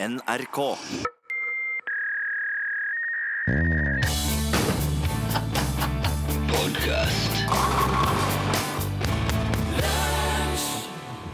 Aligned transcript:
NRK. 0.00 0.76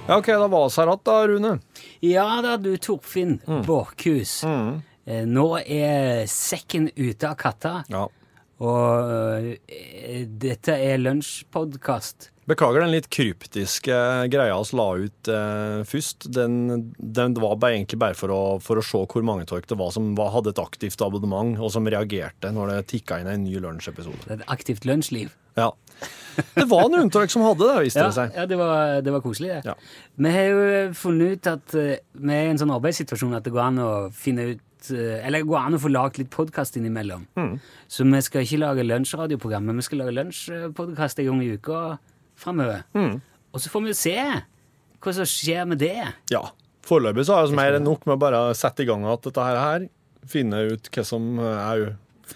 Ja, 0.07 0.19
ok, 0.19 0.27
da 0.27 0.49
var 0.49 0.69
vi 0.69 0.77
her 0.77 0.87
igjen, 0.91 1.01
da, 1.05 1.15
Rune. 1.29 1.53
Ja 2.05 2.27
da, 2.45 2.57
du 2.61 2.75
Torfinn 2.77 3.39
Borchhus. 3.67 4.43
Eh, 4.45 5.25
Nå 5.29 5.47
er 5.61 6.27
sekken 6.29 6.91
ute 6.97 7.29
av 7.31 7.39
katta, 7.41 7.73
Ja. 7.89 8.07
og 8.61 9.55
eh, 9.69 10.27
dette 10.29 10.77
er 10.77 10.99
lunsjpodkast. 11.01 12.31
Beklager 12.45 12.83
den 12.85 12.93
litt 12.93 13.07
kryptiske 13.13 13.95
greia 14.33 14.57
vi 14.61 14.77
la 14.77 14.87
ut 15.01 15.31
eh, 15.33 15.79
først. 15.89 16.27
Den, 16.35 16.91
den 16.99 17.37
var 17.41 17.57
bare, 17.57 17.79
egentlig 17.79 17.99
bare 18.03 18.17
for 18.19 18.33
å, 18.35 18.41
for 18.61 18.81
å 18.81 18.85
se 18.85 19.01
hvor 19.01 19.25
mange 19.25 19.47
av 19.49 19.63
det 19.65 19.79
var 19.81 19.95
som 19.95 20.11
var, 20.19 20.33
hadde 20.35 20.53
et 20.53 20.61
aktivt 20.61 21.01
abonnement, 21.05 21.57
og 21.57 21.73
som 21.73 21.89
reagerte 21.89 22.53
når 22.53 22.75
det 22.75 22.83
tikka 22.93 23.23
inn 23.23 23.31
en 23.33 23.47
ny 23.47 23.57
lunsjepisode. 23.65 24.29
Et 24.35 24.45
aktivt 24.53 24.85
lunsjliv. 24.89 25.33
Ja. 25.57 25.71
Det 26.59 26.67
var 26.69 26.89
noen 26.91 27.07
av 27.07 27.15
dere 27.15 27.31
som 27.31 27.45
hadde 27.47 27.65
det, 27.71 27.81
viste 27.87 28.03
Ja, 28.03 28.11
det 28.11 28.17
seg. 28.19 28.37
ja 28.37 28.45
det, 28.51 28.57
var, 28.59 29.01
det 29.07 29.13
var 29.15 29.23
koselig, 29.25 29.55
det. 29.55 29.73
Ja. 29.73 29.75
Vi 30.27 30.33
har 30.37 30.49
jo 30.51 30.63
funnet 30.99 31.37
ut 31.39 31.51
at 31.55 31.77
eh, 31.79 31.99
vi 32.19 32.35
er 32.37 32.49
i 32.49 32.55
en 32.55 32.61
sånn 32.61 32.75
arbeidssituasjon 32.75 33.37
at 33.39 33.47
det 33.47 33.55
går 33.55 33.67
an 33.71 33.79
å 33.85 33.91
finne 34.13 34.49
ut 34.53 34.91
eh, 34.91 35.21
Eller 35.23 35.41
det 35.41 35.49
går 35.49 35.61
an 35.63 35.79
å 35.79 35.81
få 35.81 35.93
lagd 35.95 36.19
litt 36.21 36.33
podkast 36.35 36.77
innimellom. 36.81 37.25
Så 37.89 38.05
vi 38.05 38.25
skal 38.27 38.45
ikke 38.45 38.61
lage 38.67 38.85
lunsjradioprogram, 38.85 39.71
men 39.71 39.79
vi 39.81 39.87
skal 39.87 40.03
lage 40.03 40.17
lunsjpodkast 40.19 41.23
en 41.23 41.31
gang 41.31 41.45
i 41.47 41.55
uka 41.55 41.85
framover. 42.39 42.85
Og 43.55 43.63
så 43.63 43.71
får 43.73 43.85
vi 43.89 43.97
se 43.99 44.17
hva 45.05 45.13
som 45.15 45.29
skjer 45.29 45.67
med 45.69 45.83
det. 45.83 45.99
Ja. 46.33 46.47
Foreløpig 46.85 47.27
så 47.29 47.39
har 47.39 47.49
vi 47.49 47.57
mer 47.57 47.77
enn 47.79 47.87
nok 47.87 48.07
med 48.09 48.17
å 48.17 48.21
bare 48.21 48.41
sette 48.57 48.85
i 48.85 48.89
gang 48.89 49.05
at 49.09 49.25
dette 49.25 49.45
her, 49.45 49.61
her 49.61 49.87
finne 50.29 50.65
ut 50.73 50.89
hva 50.93 51.05
som 51.07 51.37
er 51.41 51.83
jo 51.83 51.93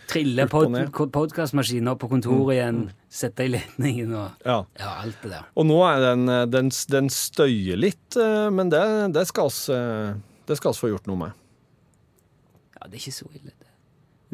Trille 0.09 0.45
pod 0.49 0.75
podkastmaskiner 1.13 1.97
på 2.01 2.09
kontoret 2.11 2.59
igjen, 2.59 2.81
sette 3.09 3.47
i 3.47 3.53
ledningen 3.55 4.13
og 4.13 4.45
Ja. 4.45 4.59
ja, 4.77 4.91
alt 5.03 5.17
det 5.23 5.31
der. 5.33 5.47
Og 5.57 5.65
nå 5.69 5.79
er 5.89 6.01
den, 6.03 6.29
eh, 6.29 6.45
den, 6.45 6.69
den 6.93 7.09
støyer 7.13 7.81
litt, 7.81 8.17
eh, 8.17 8.49
men 8.53 8.69
det, 8.73 8.83
det 9.17 9.25
skal 9.31 9.49
vi 9.49 9.75
eh, 9.77 10.15
det 10.49 10.57
skal 10.57 10.73
vi 10.73 10.81
få 10.81 10.93
gjort 10.93 11.09
noe 11.09 11.23
med. 11.25 11.33
Ja, 12.77 12.87
det 12.87 12.95
er 12.95 13.01
ikke 13.03 13.17
så 13.17 13.29
ille, 13.33 13.53
det. 13.53 13.73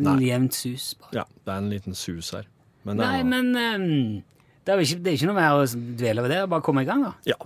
En 0.02 0.20
Jevnt 0.22 0.54
sus, 0.54 0.92
bare. 0.98 1.22
Ja, 1.22 1.24
det 1.46 1.54
er 1.54 1.62
en 1.62 1.70
liten 1.70 1.94
sus 1.98 2.32
her. 2.34 2.46
Men 2.84 2.98
Nei, 3.00 3.20
er, 3.20 3.24
men 3.24 3.54
ehm, 3.58 4.22
det, 4.64 4.72
er 4.72 4.80
ikke, 4.80 5.00
det 5.04 5.10
er 5.12 5.18
ikke 5.18 5.28
noe 5.28 5.36
mer 5.36 5.60
å 5.60 5.64
dvele 5.68 6.24
ved 6.24 6.32
det. 6.32 6.42
Bare 6.48 6.64
komme 6.64 6.84
i 6.84 6.88
gang, 6.88 7.04
da. 7.04 7.12
Ja. 7.28 7.38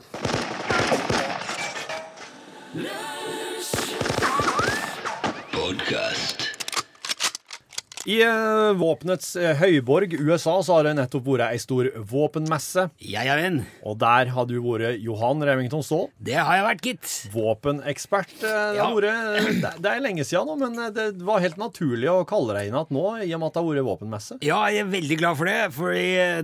I 8.08 8.22
uh, 8.24 8.72
våpenets 8.80 9.34
uh, 9.36 9.50
høyborg, 9.58 10.14
USA, 10.16 10.54
så 10.64 10.78
har 10.78 10.86
det 10.86 10.94
nettopp 10.96 11.26
vært 11.28 11.50
ei 11.52 11.58
stor 11.60 11.90
våpenmesse. 12.08 12.86
Ja, 13.04 13.20
ja, 13.26 13.34
venn. 13.36 13.58
Og 13.84 13.98
der 14.00 14.30
har 14.32 14.46
du 14.48 14.54
vært 14.64 15.02
Johan 15.04 15.42
Remington 15.44 15.82
Ståhl, 15.84 16.06
Det 16.16 16.38
har 16.38 16.56
jeg 16.56 16.64
vært, 16.64 16.86
gitt. 16.88 17.08
våpenekspert. 17.34 18.32
Uh, 18.40 18.46
Det, 18.48 18.76
Ja. 18.78 18.86
vært, 18.94 19.60
det, 19.60 19.72
det 19.84 19.90
er 19.92 20.00
lenge 20.00 20.24
siden 20.24 20.48
nå, 20.48 20.56
men 20.62 20.94
det 20.96 21.04
var 21.26 21.42
helt 21.44 21.58
naturlig 21.60 22.08
å 22.08 22.22
kalle 22.28 22.56
deg 22.56 22.70
inn 22.70 22.78
igjen 22.78 22.96
nå, 22.96 23.04
i 23.26 23.34
og 23.36 23.42
med 23.42 23.50
at 23.50 23.58
det 23.58 23.62
har 23.62 23.68
vært 23.68 23.88
våpenmesse. 23.90 24.38
Ja, 24.46 24.62
jeg 24.72 24.86
er 24.86 24.90
veldig 24.94 25.18
glad 25.20 25.36
for 25.42 25.50
det, 25.50 25.58
for 25.76 25.92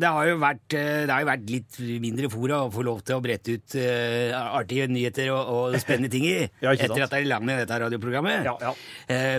det 0.05 0.13
har 0.19 0.29
jo 0.29 0.37
vært, 0.45 0.63
det 0.75 1.11
har 1.15 1.25
jo 1.25 1.31
vært 1.31 1.49
litt 1.55 1.81
mindre 2.05 2.31
fora 2.33 2.61
å 2.67 2.71
få 2.75 2.85
lov 2.85 3.01
til 3.09 3.17
å 3.17 3.23
brette 3.25 3.57
ut 3.57 3.79
artige 4.35 4.91
nyheter 4.93 5.33
og, 5.33 5.49
og 5.73 5.79
spennende 5.81 6.13
ting 6.13 6.29
i, 6.29 6.37
Ja, 6.65 6.75
etter 6.77 7.07
at 7.07 7.15
det 7.15 7.23
er 7.23 7.31
langt 7.31 7.49
med 7.49 7.63
dette 7.65 7.81
radioprogrammet. 7.87 8.45
Ja, 8.51 8.57
ja. 8.61 8.75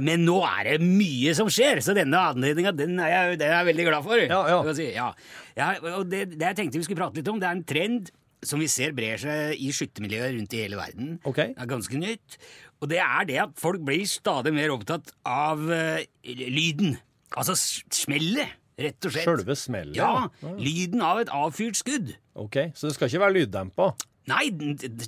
Men 0.05 0.25
nå 0.25 0.39
er 0.47 0.71
det 0.73 0.81
mye 0.85 1.35
som 1.37 1.51
skjer, 1.53 1.83
så 1.85 1.93
denne 1.97 2.14
anledninga 2.19 2.73
den, 2.75 2.99
er 2.99 3.33
den 3.35 3.47
er 3.47 3.59
jeg 3.59 3.69
veldig 3.71 3.87
glad 3.89 4.05
for. 4.05 4.21
Ja, 4.21 4.41
ja. 4.51 4.75
Si. 4.77 4.91
ja. 4.95 5.09
ja 5.57 5.71
og 5.95 6.05
det, 6.11 6.27
det 6.35 6.51
jeg 6.51 6.59
tenkte 6.61 6.81
vi 6.81 6.87
skulle 6.87 7.01
prate 7.01 7.19
litt 7.19 7.31
om, 7.31 7.41
det 7.41 7.49
er 7.49 7.57
en 7.57 7.65
trend 7.67 8.13
som 8.45 8.61
vi 8.61 8.67
ser 8.69 8.93
brer 8.95 9.17
seg 9.21 9.57
i 9.57 9.71
skyttermiljøet 9.73 10.35
rundt 10.35 10.53
i 10.53 10.61
hele 10.61 10.77
verden. 10.79 11.15
Okay. 11.25 11.53
Det 11.55 11.63
er 11.63 11.71
ganske 11.71 12.01
nytt. 12.01 12.37
Og 12.83 12.91
det 12.91 12.99
er 13.01 13.29
det 13.29 13.39
at 13.41 13.55
folk 13.59 13.81
blir 13.87 14.05
stadig 14.09 14.53
mer 14.53 14.73
opptatt 14.75 15.13
av 15.25 15.63
uh, 15.65 16.01
lyden. 16.25 16.97
Altså 17.35 17.55
smellet, 17.57 18.53
rett 18.79 19.07
og 19.07 19.15
slett. 19.15 19.25
Sjølve 19.25 19.55
smellet? 19.57 19.97
Ja, 19.97 20.27
lyden 20.59 21.01
av 21.05 21.23
et 21.23 21.31
avfyrt 21.33 21.79
skudd. 21.79 22.13
Ok, 22.35 22.59
Så 22.75 22.89
det 22.89 22.97
skal 22.97 23.09
ikke 23.09 23.23
være 23.25 23.37
lyddempa? 23.39 23.89
Nei, 24.29 24.49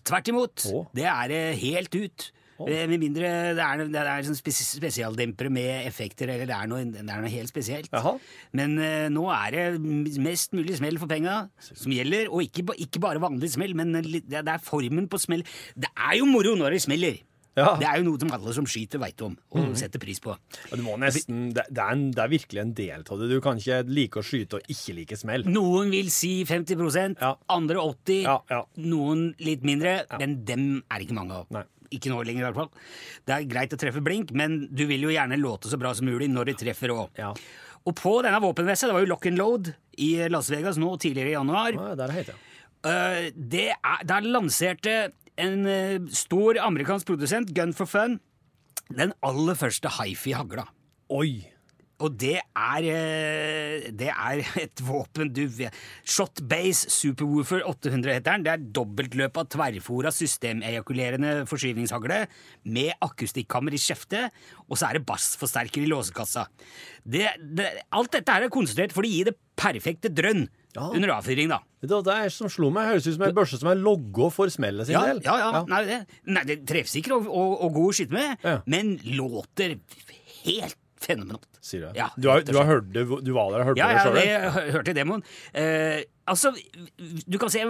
tvert 0.05 0.29
imot. 0.29 0.67
Oh. 0.71 0.89
Det 0.95 1.07
er 1.09 1.33
eh, 1.33 1.57
helt 1.57 1.95
ut. 1.97 2.27
Eh, 2.65 2.87
Med 2.89 2.99
mindre 3.03 3.29
det 3.57 3.63
er, 3.63 3.83
det 3.93 4.01
er 4.01 4.25
sånn 4.25 4.39
spesialdempere 4.39 5.51
med 5.53 5.85
effekter, 5.85 6.31
eller 6.33 6.49
det 6.49 6.57
er 6.57 6.71
noe, 6.71 6.83
det 6.89 7.03
er 7.05 7.21
noe 7.23 7.33
helt 7.33 7.51
spesielt. 7.51 7.91
Aha. 7.93 8.15
Men 8.57 8.77
uh, 8.81 9.07
nå 9.13 9.27
er 9.35 9.53
det 9.57 10.17
mest 10.23 10.57
mulig 10.57 10.79
smell 10.79 10.97
for 11.01 11.11
penga 11.11 11.43
som 11.61 11.93
gjelder, 11.93 12.31
og 12.31 12.45
ikke, 12.47 12.65
ikke 12.87 13.03
bare 13.03 13.21
vanlig 13.21 13.51
smell, 13.53 13.75
men 13.77 13.93
det 14.01 14.41
er 14.41 14.63
formen 14.63 15.09
på 15.11 15.21
smell. 15.21 15.45
Det 15.77 15.91
er 15.93 16.17
jo 16.21 16.29
moro 16.29 16.55
når 16.57 16.77
det 16.77 16.85
smeller! 16.87 17.23
Ja. 17.57 17.71
Det 17.79 17.87
er 17.89 17.97
jo 17.97 18.05
noe 18.11 18.19
som 18.21 18.29
alle 18.35 18.53
som 18.53 18.67
skyter, 18.69 19.01
veit 19.01 19.21
om 19.25 19.33
og 19.57 19.71
setter 19.79 20.01
pris 20.01 20.19
på. 20.21 20.35
Nesten, 21.01 21.47
det, 21.55 21.63
er 21.73 21.93
en, 21.95 22.03
det 22.13 22.21
er 22.21 22.29
virkelig 22.29 22.61
en 22.61 22.73
del 22.77 23.01
av 23.01 23.21
det. 23.23 23.29
Du 23.31 23.39
kan 23.41 23.57
ikke 23.57 23.79
like 23.89 24.21
å 24.21 24.25
skyte 24.25 24.59
og 24.59 24.69
ikke 24.69 24.93
like 24.99 25.17
smell. 25.17 25.47
Noen 25.49 25.89
vil 25.93 26.11
si 26.13 26.43
50 26.45 27.17
Ja. 27.17 27.33
andre 27.49 27.81
80 27.81 28.21
Ja, 28.27 28.37
ja. 28.51 28.61
noen 28.85 29.31
litt 29.41 29.65
mindre, 29.65 30.03
men 30.21 30.43
dem 30.45 30.67
er 30.85 30.99
det 30.99 31.07
ikke 31.07 31.17
mange 31.17 31.41
av. 31.41 31.49
Nei. 31.57 31.65
Ikke 31.95 32.11
nå 32.11 32.19
lenger, 32.27 32.43
i 32.43 32.47
hvert 32.49 32.57
fall. 32.59 32.69
Det 33.27 33.35
er 33.37 33.47
greit 33.49 33.73
å 33.73 33.79
treffe 33.79 34.01
blink, 34.03 34.31
men 34.35 34.67
du 34.71 34.85
vil 34.89 35.05
jo 35.07 35.13
gjerne 35.13 35.37
låte 35.39 35.71
så 35.71 35.79
bra 35.79 35.93
som 35.95 36.07
mulig 36.09 36.27
når 36.31 36.51
du 36.51 36.53
treffer 36.65 36.91
òg. 36.95 37.09
Ja. 37.19 37.33
Og 37.87 37.95
på 37.95 38.17
denne 38.25 38.41
våpenmessa, 38.43 38.87
det 38.89 38.95
var 38.97 39.05
jo 39.05 39.11
Lock 39.13 39.25
and 39.29 39.39
Load 39.39 39.71
i 40.03 40.09
Las 40.29 40.49
Vegas 40.51 40.77
nå 40.81 40.89
tidligere 40.99 41.31
i 41.31 41.37
januar, 41.37 41.71
Ja, 41.77 41.95
der 41.95 42.11
heter 42.11 42.33
jeg. 42.35 42.41
eh, 42.83 43.29
det 43.35 43.67
er, 43.77 44.01
der 44.05 44.27
lanserte 44.27 44.95
en 45.37 45.65
eh, 45.69 45.99
stor 46.11 46.59
amerikansk 46.65 47.07
produsent, 47.07 47.53
Gun 47.55 47.71
for 47.77 47.85
Fun, 47.87 48.19
den 48.89 49.13
aller 49.23 49.55
første 49.55 49.89
hifi-hagla. 49.99 50.67
Oi! 51.15 51.45
Og 52.05 52.13
det 52.21 52.35
er, 52.37 52.85
eh, 52.93 53.87
det 53.97 54.11
er 54.13 54.41
et 54.63 54.81
våpen 54.85 55.31
du 55.33 55.43
vet. 55.49 55.73
Shotbase 56.05 56.91
Superwoofer 56.93 57.63
800 57.65 58.19
heter 58.19 58.35
den. 58.37 58.45
Det 58.45 58.51
er 58.53 58.65
dobbeltløp 58.77 59.39
av 59.41 59.47
tverrfora 59.55 60.11
systemejakulerende 60.13 61.39
forskyvningshagle 61.49 62.19
med 62.69 62.93
akustikkammer 63.01 63.73
i 63.73 63.81
skjeftet, 63.81 64.29
og 64.69 64.77
så 64.77 64.91
er 64.91 64.99
det 64.99 65.07
bassforsterker 65.09 65.81
i 65.85 65.89
låsekassa. 65.89 66.45
Det, 67.07 67.25
det, 67.57 67.67
alt 67.97 68.13
dette 68.13 68.33
her 68.37 68.45
er 68.45 68.53
konsentrert 68.53 68.93
for 68.93 69.07
å 69.07 69.11
gi 69.11 69.23
det 69.31 69.37
perfekte 69.57 70.13
drønn 70.13 70.45
Ja. 70.77 70.91
under 70.93 71.09
avfyring, 71.15 71.47
da. 71.49 71.57
Det, 71.81 71.89
det 72.05 72.13
er 72.13 72.29
som 72.29 72.49
slo 72.53 72.67
meg, 72.69 72.91
høres 72.91 73.07
ut 73.07 73.15
som 73.15 73.23
en 73.25 73.33
børse 73.33 73.57
som 73.57 73.69
er 73.71 73.79
logga 73.81 74.27
for 74.29 74.51
smellet 74.53 74.85
sin 74.85 74.93
Ja, 74.93 75.05
del. 75.07 75.23
ja, 75.25 75.37
ja. 75.41 75.61
Nei, 75.71 75.79
det, 75.87 75.95
nei, 76.29 76.43
det 76.45 76.59
er 76.59 76.65
treffsikker 76.69 77.15
og, 77.15 77.25
og, 77.31 77.55
og 77.65 77.71
god 77.79 77.87
å 77.89 77.95
skyte 77.97 78.13
med, 78.13 78.43
Ja. 78.45 78.59
men 78.69 78.91
låter 79.17 79.79
helt 80.43 80.77
fenomenalt. 81.03 81.47
Sier 81.63 81.87
du. 81.87 81.97
Ja, 81.99 82.07
du, 82.17 82.27
har, 82.31 82.41
du 82.47 82.53
har 82.57 82.67
hørt 82.69 82.87
det, 82.95 83.03
du 83.07 83.31
var 83.35 83.51
der 83.53 83.63
og 83.63 83.69
hørte 83.71 83.81
Ja, 83.81 83.89
ja, 83.91 83.97
det 83.97 84.05
sjøl? 84.05 84.17
Ja, 84.27 84.63
jeg 84.67 84.73
hørte 84.77 84.93
demoen. 84.97 85.23
Eh, 85.53 85.99
altså, 86.27 86.53
du 87.27 87.37
kan 87.41 87.51
se 87.53 87.65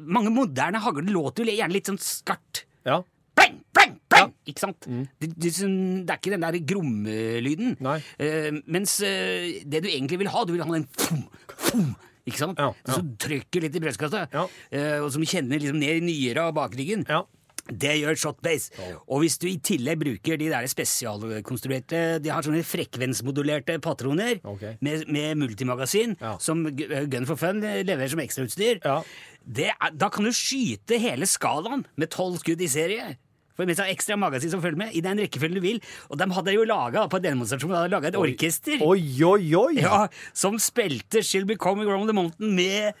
Mange 0.00 0.30
moderne 0.34 0.80
hagler 0.84 1.08
låter 1.12 1.44
jo 1.48 1.56
gjerne 1.56 1.76
litt 1.76 1.90
sånn 1.90 2.00
skarpt. 2.02 2.64
Ja. 2.88 3.00
Bang, 3.38 3.58
bang, 3.74 3.94
bang! 4.12 4.32
Ikke 4.50 4.60
sant? 4.66 4.84
Det, 4.86 5.30
det, 5.40 5.52
sånn- 5.56 6.02
det 6.04 6.12
er 6.14 6.20
ikke 6.20 6.34
den 6.34 6.44
der 6.44 6.58
grommelyden. 6.68 7.76
Eh, 8.20 8.50
mens 8.66 8.98
eh, 9.06 9.62
det 9.64 9.82
du 9.84 9.88
egentlig 9.92 10.18
vil 10.22 10.30
ha, 10.34 10.42
du 10.46 10.52
vil 10.56 10.62
ha 10.64 10.72
den 10.74 10.84
fum, 10.98 11.22
fum, 11.56 11.92
ikke 12.28 12.42
sant? 12.42 12.60
Ja, 12.60 12.70
ja. 12.76 12.96
Som 12.98 13.14
trykker 13.22 13.64
litt 13.64 13.78
i 13.78 13.82
brystkassa, 13.82 14.26
Ja. 14.34 14.44
eh, 14.70 14.98
og 15.02 15.08
som 15.14 15.24
kjenner 15.26 15.58
liksom 15.62 15.80
ned 15.80 16.02
i 16.02 16.04
nyra 16.10 16.50
og 16.50 16.58
bakryggen. 16.60 17.06
Ja. 17.08 17.22
Det 17.70 17.92
gjør 18.00 18.16
shotbase. 18.18 18.72
Og 19.06 19.20
hvis 19.22 19.36
du 19.38 19.46
i 19.46 19.56
tillegg 19.62 20.00
bruker 20.00 20.36
de 20.40 20.48
der 20.50 20.66
spesialkonstruerte 20.66 22.18
De 22.22 22.30
har 22.32 22.42
sånne 22.42 22.64
frekvensmodulerte 22.66 23.76
patroner 23.82 24.40
okay. 24.44 24.74
med, 24.82 25.04
med 25.12 25.38
multimagasin, 25.38 26.16
Ja. 26.20 26.36
som 26.42 26.64
Gun 26.66 27.26
for 27.28 27.36
Fun 27.38 27.60
leverer 27.62 28.10
som 28.10 28.20
ekstrautstyr. 28.22 28.80
Ja. 28.84 29.02
Det 29.46 29.70
er- 29.70 29.94
Da 29.94 30.08
kan 30.08 30.24
du 30.24 30.30
skyte 30.30 30.98
hele 30.98 31.26
skalaen 31.26 31.84
med 31.96 32.10
tolv 32.10 32.38
skudd 32.42 32.60
i 32.60 32.66
serie. 32.68 33.16
For 33.56 33.66
mens 33.68 33.78
er 33.78 33.92
ekstra 33.92 34.16
magasin 34.16 34.50
som 34.50 34.62
følger 34.62 34.78
med, 34.78 34.94
i 34.96 35.00
den 35.04 35.18
rekkefølgen 35.18 35.54
du 35.54 35.60
vil. 35.60 35.80
Og 36.10 36.16
de 36.18 36.24
hadde 36.32 36.54
jo 36.54 36.64
laga 36.64 37.06
på 37.08 37.20
demonstrasjonen 37.22 37.76
hadde 37.76 37.90
laget 37.92 38.14
et 38.14 38.16
orkester 38.16 38.80
Oi, 38.82 39.22
oi, 39.22 39.54
oi! 39.54 39.74
ja, 39.76 40.06
som 40.32 40.56
spilte 40.58 41.20
She'll 41.20 41.44
Be 41.46 41.56
Coming 41.56 41.86
Around 41.88 42.08
the 42.08 42.14
Mountain 42.16 42.54
med, 42.56 42.94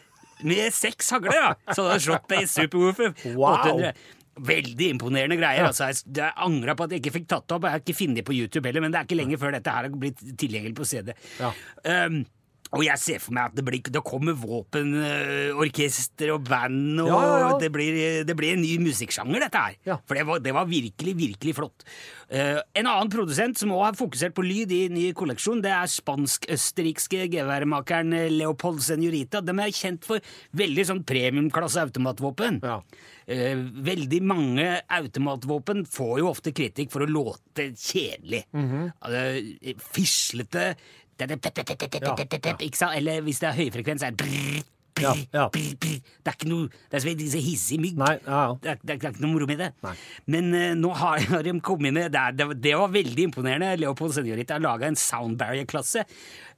med 0.44 0.70
seks 0.72 1.10
hagler. 1.10 1.32
Ja. 1.32 1.54
Så 1.72 1.88
det 1.88 1.94
er 1.96 2.04
shotbase 2.04 2.52
superwoofer. 2.62 3.14
Wow. 3.34 3.56
800. 3.64 3.92
Veldig 4.32 4.86
imponerende 4.94 5.36
greier. 5.36 5.66
Altså, 5.68 5.90
jeg, 5.90 6.04
jeg 6.16 6.32
angra 6.46 6.76
på 6.76 6.86
at 6.86 6.94
jeg 6.94 7.02
ikke 7.02 7.16
fikk 7.18 7.26
tatt 7.28 7.44
det 7.48 7.56
opp. 7.56 7.66
Jeg 7.68 7.76
har 7.76 7.82
ikke 7.82 7.98
funnet 7.98 8.20
det 8.20 8.24
på 8.28 8.36
YouTube 8.36 8.68
heller, 8.68 8.84
men 8.84 8.94
det 8.94 9.00
er 9.00 9.08
ikke 9.08 9.18
lenge 9.18 9.40
før 9.40 9.52
dette 9.56 9.74
her 9.74 9.88
har 9.88 9.98
blitt 10.04 10.22
tilgjengelig 10.40 10.76
på 10.78 10.88
CD. 10.88 11.12
Ja. 11.42 11.50
Um, 11.84 12.22
Og 12.72 12.84
jeg 12.86 13.00
ser 13.00 13.20
for 13.20 13.36
meg 13.36 13.50
at 13.50 13.56
det, 13.58 13.64
blir, 13.66 13.82
det 13.92 14.00
kommer 14.06 14.36
våpenorkester 14.38 16.32
og 16.32 16.46
band, 16.48 17.02
og 17.04 17.10
Ja, 17.10 17.20
ja, 17.20 17.34
ja. 17.42 17.50
Det, 17.60 17.68
blir, 17.74 17.98
det 18.24 18.36
blir 18.38 18.56
en 18.56 18.64
ny 18.64 18.78
musikksjanger, 18.80 19.44
dette 19.44 19.64
her. 19.66 20.00
For 20.08 20.16
det 20.16 20.24
var, 20.28 20.40
det 20.40 20.54
var 20.56 20.70
virkelig, 20.70 21.14
virkelig 21.18 21.54
flott. 21.58 21.84
Uh, 22.32 22.62
en 22.78 22.88
annen 22.88 23.12
produsent 23.12 23.60
som 23.60 23.74
også 23.74 23.84
har 23.90 23.98
fokusert 23.98 24.36
på 24.36 24.44
lyd 24.46 24.72
i 24.72 24.86
ny 24.92 25.10
kolleksjon, 25.16 25.60
det 25.64 25.74
er 25.76 25.90
spansk-østerrikske 25.92 27.26
geværmakeren 27.34 28.16
Leopold 28.38 28.80
Senorita. 28.86 29.44
De 29.44 29.52
er 29.52 29.74
kjent 29.76 30.08
for 30.08 30.32
veldig 30.56 30.88
sånn 30.88 31.04
premiumklasse 31.04 31.84
automatvåpen. 31.84 32.62
Ja. 32.64 32.80
Eh, 33.28 33.60
veldig 33.84 34.22
mange 34.26 34.66
automatvåpen 34.88 35.84
får 35.92 36.16
jo 36.22 36.32
ofte 36.32 36.56
kritikk 36.56 36.90
for 36.94 37.04
å 37.04 37.10
låte 37.10 37.68
kjedelig. 37.76 38.46
Mm 38.56 38.66
-hmm. 38.70 38.90
uh, 39.12 39.84
fislete? 39.92 40.72
Eller 42.96 43.24
hvis 43.26 43.40
det 43.42 43.48
er 43.50 43.58
høyfrekvens, 43.58 44.02
er 44.06 44.16
det 44.16 44.28
Ja, 45.00 45.14
ja. 45.32 45.46
Det 45.52 46.28
er 46.28 46.34
ikke 46.34 46.48
noe 46.50 46.66
Det 46.68 46.98
er 46.98 47.04
sånn 47.04 47.40
hissig 47.42 47.78
mygg. 47.80 47.96
Nei, 47.96 48.12
ja. 48.26 48.42
Det, 48.60 48.74
er, 48.74 48.78
det, 48.82 48.90
er, 48.92 48.98
det 49.00 49.06
er 49.08 49.14
ikke 49.14 49.24
noe 49.24 49.32
moro 49.32 49.46
med 49.48 49.62
det. 49.62 49.70
Nei. 49.82 49.94
Men 50.34 50.50
uh, 50.52 50.74
nå 50.78 50.90
har, 51.00 51.24
har 51.32 51.42
de 51.46 51.54
kommet 51.64 51.94
med 51.96 52.12
det, 52.12 52.20
er- 52.20 52.36
det, 52.36 52.48
det 52.62 52.74
var 52.76 52.92
veldig 52.92 53.24
imponerende. 53.30 53.70
Leopold 53.80 54.12
Seniorit 54.18 54.52
har 54.52 54.60
laga 54.62 54.90
en 54.90 54.98
sound 55.00 55.38
barrier-klasse. 55.40 56.04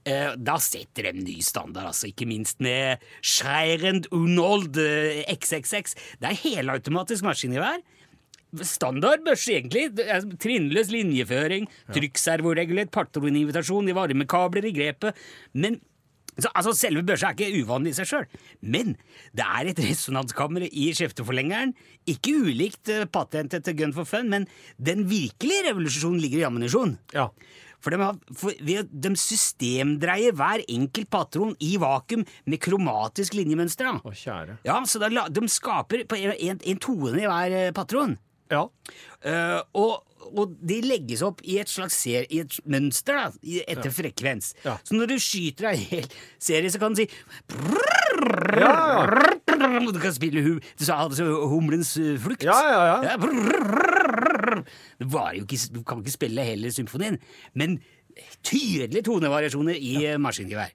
Uh, 0.04 0.34
da 0.36 0.58
setter 0.60 1.12
de 1.12 1.22
ny 1.22 1.38
standard, 1.46 1.92
altså. 1.92 2.10
Ikke 2.10 2.26
minst 2.28 2.58
med 2.64 2.98
Scheirend 3.22 4.10
Unold 4.12 4.76
uh, 4.82 5.22
XXX. 5.38 5.94
Det 6.20 6.32
er 6.32 6.42
helautomatisk 6.42 7.24
maskingevær. 7.30 7.78
Standard 8.62 9.24
børs, 9.26 9.46
egentlig. 9.50 9.88
Trinnløs 10.42 10.92
linjeføring, 10.92 11.66
trykkservoregulert 11.94 12.92
patroninvitasjon 12.94 13.90
i 13.90 13.96
varmekabler 13.96 14.68
i 14.70 14.74
grepet. 14.76 15.18
Men 15.54 15.80
så, 16.34 16.50
altså, 16.50 16.72
Selve 16.74 17.04
børsa 17.06 17.30
er 17.30 17.36
ikke 17.36 17.62
uvanlig 17.62 17.92
i 17.92 17.98
seg 18.00 18.08
sjøl, 18.10 18.24
men 18.74 18.96
det 19.38 19.44
er 19.46 19.70
et 19.70 19.82
resonanskammer 19.84 20.66
i 20.66 20.88
skjefteforlengeren. 20.96 21.74
Ikke 22.10 22.34
ulikt 22.48 22.90
eh, 22.90 23.04
patentet 23.06 23.66
til 23.66 23.76
Gun 23.78 23.94
for 23.94 24.08
Fun, 24.08 24.32
men 24.32 24.48
den 24.82 25.06
virkelige 25.10 25.68
revolusjonen 25.68 26.18
ligger 26.22 26.42
i 26.42 26.48
ammunisjon. 26.48 26.96
Ja. 27.14 27.28
For 27.84 27.92
de, 27.92 28.00
har, 28.00 28.18
for 28.40 28.56
de 28.56 29.10
systemdreier 29.20 30.34
hver 30.34 30.62
enkelt 30.72 31.10
patron 31.12 31.52
i 31.62 31.74
vakuum 31.80 32.24
med 32.48 32.62
kromatisk 32.64 33.36
linjemønster. 33.36 33.90
da. 33.90 34.00
Å, 34.00 34.14
kjære. 34.16 34.58
Ja, 34.66 34.78
så 34.88 35.02
da, 35.02 35.10
de 35.28 35.48
skaper 35.52 36.06
på 36.08 36.18
en, 36.18 36.32
en, 36.32 36.62
en 36.64 36.80
tone 36.82 37.18
i 37.20 37.28
hver 37.28 37.58
eh, 37.60 37.74
patron. 37.76 38.16
Ja. 38.54 38.64
Uh, 39.24 39.60
og, 39.80 39.94
og 40.34 40.54
de 40.64 40.78
legges 40.84 41.22
opp 41.26 41.40
i 41.44 41.58
et 41.62 41.70
slags 41.72 41.96
ser, 42.04 42.26
i 42.32 42.40
et 42.44 42.56
mønster 42.70 43.18
da, 43.18 43.26
i- 43.42 43.62
etter 43.68 43.92
frekvens. 43.94 44.52
Ja. 44.64 44.76
Så 44.86 44.96
når 44.96 45.10
du 45.12 45.16
skyter 45.20 45.70
ei 45.72 45.76
hel 45.82 46.08
serie, 46.42 46.70
så 46.72 46.80
kan 46.82 46.94
du 46.96 47.02
si 47.02 47.08
Ja, 48.58 48.74
ja. 49.04 49.80
Du 49.84 49.98
kan 50.02 50.14
spille 50.14 50.42
hu, 50.44 50.52
du 50.78 50.84
sa 50.86 50.96
altså 51.04 51.26
humlens 51.50 51.94
eh, 52.00 52.14
flukt. 52.20 52.44
Ja, 52.46 52.56
ja, 52.68 52.82
ja. 53.04 53.16
Det 54.98 55.08
var 55.12 55.34
jo 55.36 55.44
ikke, 55.44 55.58
du 55.74 55.80
kan 55.86 56.02
ikke 56.02 56.14
spille 56.14 56.44
hele 56.46 56.70
symfonien, 56.74 57.18
men 57.58 57.78
tydelige 58.46 59.02
tonevariasjoner 59.08 59.74
i 59.78 59.94
ja. 60.04 60.16
maskingevær. 60.22 60.74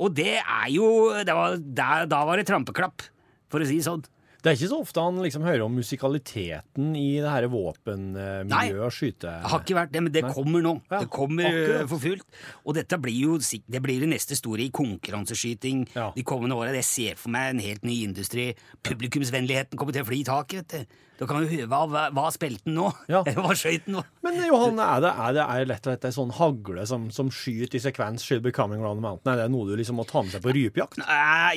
Og 0.00 0.14
det 0.16 0.38
er 0.40 0.68
jo 0.72 0.86
det 1.26 1.34
var, 1.36 1.58
der, 1.60 2.06
Da 2.08 2.22
var 2.28 2.40
det 2.40 2.46
trampeklapp, 2.48 3.04
for 3.52 3.60
å 3.60 3.68
si 3.68 3.76
det 3.80 3.86
sånn. 3.88 4.04
Det 4.40 4.50
er 4.50 4.56
ikke 4.56 4.70
så 4.70 4.78
ofte 4.80 5.02
han 5.04 5.18
liksom 5.20 5.42
hører 5.44 5.62
om 5.66 5.74
musikaliteten 5.76 6.94
i 6.96 7.20
det 7.20 7.28
her 7.28 7.46
våpenmiljøet 7.52 8.80
og 8.86 8.94
skyte... 8.94 9.28
Det 9.42 9.50
har 9.52 9.60
ikke 9.64 9.76
vært 9.76 9.92
det, 9.92 10.02
men 10.06 10.14
det 10.14 10.22
Nei. 10.24 10.32
kommer 10.36 10.64
nå. 10.64 10.72
Ja, 10.90 11.02
det 11.02 11.10
kommer 11.12 11.44
eh, 11.48 11.58
akkurat. 11.60 11.90
for 11.92 12.04
fullt. 12.06 12.38
Og 12.64 12.78
dette 12.78 13.00
blir 13.04 13.18
jo 13.20 13.36
det 13.40 13.82
blir 13.84 14.00
det 14.00 14.08
neste 14.14 14.38
store 14.38 14.64
i 14.64 14.70
konkurranseskyting 14.72 15.84
Ja. 15.94 16.08
de 16.16 16.24
kommende 16.24 16.56
åra. 16.56 16.72
Jeg 16.80 16.88
ser 16.88 17.20
for 17.20 17.32
meg 17.34 17.52
en 17.54 17.62
helt 17.64 17.84
ny 17.84 18.00
industri. 18.06 18.50
Publikumsvennligheten 18.86 19.76
kommer 19.80 19.92
til 19.96 20.04
å 20.06 20.08
fly 20.08 20.20
i 20.22 20.28
taket. 20.28 20.72
vet 20.72 20.88
du. 20.88 20.98
Da 21.20 21.26
kan 21.28 21.42
du 21.44 21.50
høre 21.50 21.66
hva, 21.68 21.82
hva, 21.90 22.02
hva 22.16 22.28
spilte 22.32 22.72
nå? 22.72 22.86
Ja. 23.12 23.20
Hva 23.40 23.52
skøyt 23.56 23.84
den 23.84 23.98
nå? 23.98 24.02
Men 24.24 24.38
Johan, 24.46 24.78
er 24.80 25.02
det, 25.04 25.10
er 25.12 25.34
det 25.36 25.42
er 25.44 25.66
lett 25.68 25.84
og 25.84 25.90
slett 25.92 26.06
ei 26.08 26.14
sånn 26.16 26.30
hagle 26.38 26.86
som, 26.88 27.08
som 27.12 27.28
skyter 27.34 27.76
i 27.76 27.82
sekvens 27.84 28.24
'She'll 28.24 28.40
be 28.44 28.52
coming 28.56 28.80
round 28.80 29.00
the 29.00 29.04
mountain'? 29.04 29.28
Er 29.34 29.42
det 29.42 29.50
noe 29.52 29.68
du 29.68 29.74
liksom 29.76 29.98
må 30.00 30.06
ta 30.08 30.22
med 30.24 30.32
seg 30.32 30.40
på 30.44 30.54
rypejakt? 30.56 30.96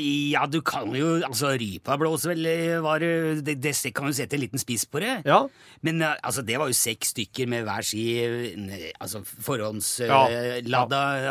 Ja, 0.04 0.44
du 0.52 0.60
kan 0.68 0.92
jo 0.98 1.14
Altså, 1.24 1.54
rypa 1.60 1.96
blåser 2.02 2.34
vel 2.34 2.50
eh, 2.50 2.82
var, 2.84 3.00
det, 3.00 3.46
det, 3.48 3.56
det 3.64 3.94
kan 3.96 4.10
jo 4.10 4.16
sette 4.18 4.36
en 4.36 4.44
liten 4.44 4.60
spiss 4.62 4.84
på 4.90 5.00
det. 5.04 5.14
Ja. 5.30 5.40
Men 5.86 6.02
eh, 6.04 6.18
altså, 6.20 6.44
det 6.44 6.60
var 6.60 6.68
jo 6.72 6.76
seks 6.78 7.14
stykker 7.16 7.48
med 7.54 7.64
hver 7.68 7.88
si 7.88 8.04
altså, 9.00 9.24
altså, 9.24 10.10
Ja. 10.10 10.26
ja. 10.60 10.84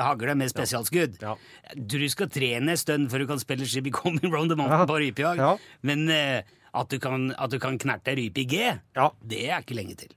hagle 0.09 0.39
med 0.41 0.51
spesialskudd. 0.53 1.21
Ja. 1.21 1.37
Du 1.77 2.01
skal 2.09 2.33
trene 2.33 2.73
en 2.73 2.81
stund 2.81 3.11
før 3.13 3.25
du 3.27 3.29
kan 3.35 3.43
spille 3.43 3.69
Shibby 3.69 3.93
Coming 3.93 4.33
Round 4.33 4.51
the 4.53 4.57
Mountain 4.57 4.89
på 4.89 4.99
rypejakt, 5.05 5.41
Ja. 5.43 5.57
men 5.83 6.09
eh, 6.09 6.43
at 6.75 6.89
du 6.89 6.99
kan, 6.99 7.31
at 7.39 7.51
du 7.53 7.59
kan 7.61 7.79
knerte 7.79 8.15
rype 8.17 8.41
i 8.41 8.45
G, 8.49 8.79
Ja. 8.97 9.11
det 9.21 9.49
er 9.51 9.61
ikke 9.61 9.77
lenge 9.77 9.97
til. 9.97 10.09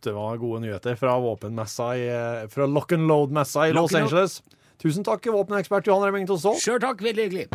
Det 0.00 0.12
var 0.14 0.36
gode 0.38 0.60
nyheter 0.62 0.94
fra 0.96 1.18
våpenmessa 1.18 1.96
i, 1.96 2.06
eh, 2.08 2.46
fra 2.48 2.66
Lock 2.66 2.92
and 2.92 3.08
Load-messa 3.08 3.68
i 3.68 3.72
Los. 3.72 3.94
Angeles. 3.94 4.42
Tusen 4.78 5.02
takk, 5.04 5.24
våpenekspert 5.26 5.86
Johan 5.86 6.04
Remming 6.04 6.26
Tosså. 6.28 6.54
Sjøl 6.60 6.78
takk, 6.80 7.00
veldig 7.02 7.24
hyggelig. 7.26 7.48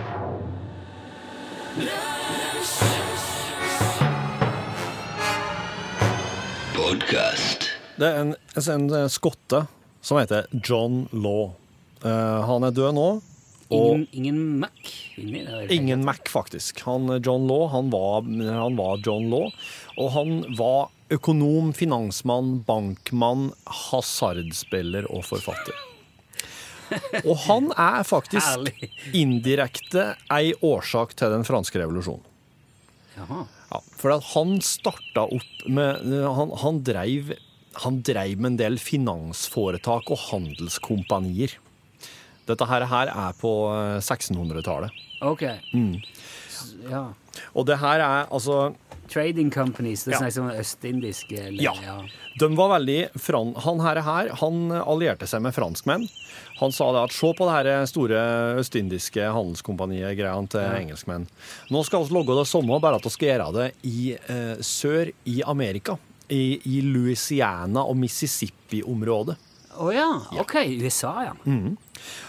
Det 7.95 8.07
er 8.09 8.19
en, 8.19 8.35
en, 8.57 8.93
en 8.93 9.09
skotte 9.09 9.65
som 10.01 10.17
heter 10.19 10.47
John 10.65 11.07
Law. 11.13 11.53
Uh, 12.03 12.41
han 12.43 12.65
er 12.67 12.73
død 12.75 12.95
nå. 12.97 13.07
Ingen, 13.69 14.07
ingen 14.11 14.59
Mac 14.59 14.91
der. 15.15 15.71
ingen 15.71 16.03
Mac, 16.05 16.27
faktisk. 16.29 16.81
Han, 16.85 17.07
John 17.23 17.47
Law 17.47 17.67
han 17.71 17.89
var, 17.89 18.21
han 18.61 18.75
var 18.75 18.99
John 19.05 19.29
Law. 19.29 19.49
Og 19.97 20.11
han 20.11 20.55
var 20.57 20.91
økonom, 21.13 21.73
finansmann, 21.73 22.59
bankmann, 22.67 23.51
hasardspiller 23.89 25.07
og 25.13 25.25
forfatter. 25.29 25.73
Og 27.23 27.37
han 27.47 27.71
er 27.79 28.03
faktisk 28.05 28.69
indirekte 29.15 30.11
ei 30.33 30.51
årsak 30.61 31.15
til 31.17 31.31
den 31.33 31.45
franske 31.47 31.79
revolusjonen. 31.81 32.25
Ja, 33.15 33.79
for 33.97 34.17
han 34.33 34.55
starta 34.65 35.25
opp 35.29 35.65
med 35.69 36.01
Han, 36.37 36.53
han, 36.61 36.79
dreiv, 36.85 37.33
han 37.85 38.01
dreiv 38.05 38.41
med 38.41 38.53
en 38.53 38.59
del 38.61 38.79
finansforetak 38.81 40.09
og 40.13 40.21
handelskompanier. 40.27 41.55
Dette 42.47 42.65
her, 42.67 42.85
her 42.91 43.07
er 43.13 43.35
på 43.39 43.51
eh, 43.71 43.99
1600-tallet. 44.03 44.91
Ok. 45.23 45.43
Mm. 45.73 46.01
Ja. 46.89 47.05
Og 47.55 47.65
det 47.69 47.79
her 47.81 48.01
er 48.03 48.27
altså 48.33 48.73
Trading 49.13 49.51
companies, 49.51 50.05
det 50.07 50.13
Ja. 50.15 50.19
om 50.23 50.31
sånn 50.31 50.59
østindiske 50.59 51.35
eller, 51.37 51.61
Ja. 51.61 51.73
De 52.39 52.47
var 52.55 52.79
veldig 52.79 53.11
fran 53.19 53.53
Han 53.65 53.79
her, 53.83 53.99
her 54.01 54.29
han 54.39 54.71
allierte 54.71 55.27
seg 55.27 55.41
med 55.43 55.53
franskmenn. 55.53 56.07
Han 56.61 56.71
sa 56.71 56.87
det 56.95 57.03
at 57.03 57.11
se 57.13 57.33
på 57.35 57.45
det 57.45 57.53
her 57.53 57.85
store 57.85 58.23
østindiske 58.61 59.27
handelskompaniet-greiene 59.35 60.49
til 60.49 60.61
engelskmenn. 60.79 61.27
Nå 61.69 61.83
skal 61.85 62.05
vi 62.07 62.15
logge 62.15 62.37
det 62.39 62.47
samme, 62.47 62.79
bare 62.81 62.95
at 62.95 63.03
vi 63.03 63.09
skal 63.13 63.27
gjøre 63.33 63.53
det 63.53 63.67
i 63.83 64.13
eh, 64.15 64.55
sør 64.63 65.11
i 65.29 65.41
Amerika. 65.45 65.97
I, 66.31 66.57
i 66.65 66.79
Louisiana 66.81 67.83
og 67.83 67.97
Mississippi-området. 67.99 69.35
Å 69.83 69.91
ja. 69.93 70.07
Ok, 70.39 70.55
USA, 70.79 71.11
ja. 71.27 71.33
Mm. 71.45 71.75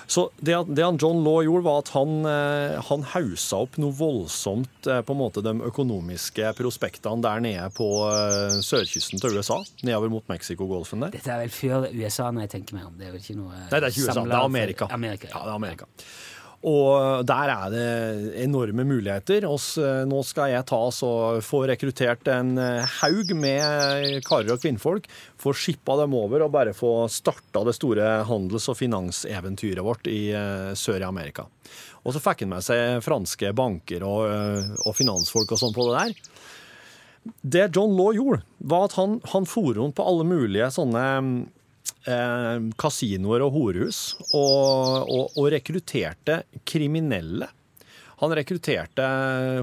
Så 0.07 0.27
det, 0.37 0.57
det 0.77 0.85
han 0.85 0.99
John 1.01 1.23
Law 1.25 1.41
gjorde, 1.45 1.65
var 1.65 1.81
at 1.83 1.93
han, 1.95 2.17
eh, 2.29 2.77
han 2.89 3.07
hausa 3.15 3.63
opp 3.65 3.79
noe 3.81 3.95
voldsomt 3.97 4.89
eh, 4.91 5.01
på 5.07 5.15
en 5.17 5.21
måte 5.21 5.43
de 5.45 5.55
økonomiske 5.71 6.53
prospektene 6.59 7.25
der 7.25 7.45
nede 7.45 7.71
på 7.77 7.89
eh, 8.11 8.61
sørkysten 8.65 9.23
til 9.23 9.39
USA. 9.39 9.63
Nedover 9.87 10.13
mot 10.13 10.29
Mexicogolfen 10.31 11.07
der. 11.07 11.17
Dette 11.17 11.33
er 11.33 11.45
vel 11.47 11.55
før 11.55 11.89
USA, 11.91 12.31
når 12.31 12.47
jeg 12.47 12.55
tenker 12.59 12.79
meg 12.79 12.91
om. 12.91 12.95
Det 13.01 13.09
er 13.09 13.17
vel 13.17 13.25
ikke 13.25 13.39
noe 13.41 13.57
Nei, 13.57 13.67
det 13.73 13.83
er 13.83 13.91
ikke 13.91 14.07
USA, 14.07 14.21
det 14.21 14.39
er 14.39 14.39
Amerika. 14.43 14.91
Amerika 14.95 15.31
Ja, 15.33 15.43
det 15.43 15.51
er 15.51 15.59
Amerika. 15.59 15.91
Og 16.65 17.25
der 17.29 17.51
er 17.53 17.73
det 17.73 17.89
enorme 18.41 18.87
muligheter. 18.89 19.45
Eh, 19.45 20.05
nå 20.09 20.21
skal 20.25 20.53
jeg 20.55 20.67
ta 20.71 20.79
og 20.81 21.43
få 21.45 21.61
rekruttert 21.69 22.31
en 22.33 22.55
eh, 22.61 22.95
haug 23.03 23.35
med 23.37 24.23
karer 24.25 24.55
og 24.55 24.63
kvinnfolk. 24.63 25.09
Få 25.41 25.53
skippa 25.53 25.99
dem 26.01 26.17
over 26.17 26.47
og 26.47 26.55
bare 26.55 26.73
få 26.77 27.05
starta 27.13 27.67
det 27.69 27.77
store 27.77 28.23
handels- 28.29 28.71
og 28.73 28.79
finanseventyret 28.81 29.85
vårt 29.85 30.09
i 30.09 30.31
eh, 30.33 30.73
sør 30.73 31.05
i 31.05 31.09
Amerika. 31.09 31.45
Og 32.05 32.17
så 32.17 32.23
fikk 32.25 32.47
han 32.47 32.55
med 32.55 32.65
seg 32.65 33.05
franske 33.05 33.53
banker 33.57 34.05
og, 34.05 34.25
og 34.85 34.97
finansfolk 34.97 35.53
og 35.53 35.61
sånn 35.61 35.77
på 35.77 35.87
det 35.89 36.01
der. 36.01 36.17
Det 37.41 37.69
John 37.77 37.95
Law 37.97 38.13
gjorde, 38.13 38.43
var 38.59 38.89
at 38.89 38.97
han, 38.99 39.17
han 39.33 39.49
for 39.49 39.73
rundt 39.77 39.97
på 39.97 40.05
alle 40.05 40.27
mulige 40.29 40.69
sånne 40.73 41.05
eh, 42.09 42.57
kasinoer 42.81 43.45
og 43.47 43.55
horehus 43.57 44.01
og, 44.31 45.11
og, 45.11 45.37
og 45.37 45.51
rekrutterte 45.55 46.43
kriminelle. 46.69 47.51
Han 48.23 48.35
rekrutterte 48.39 49.07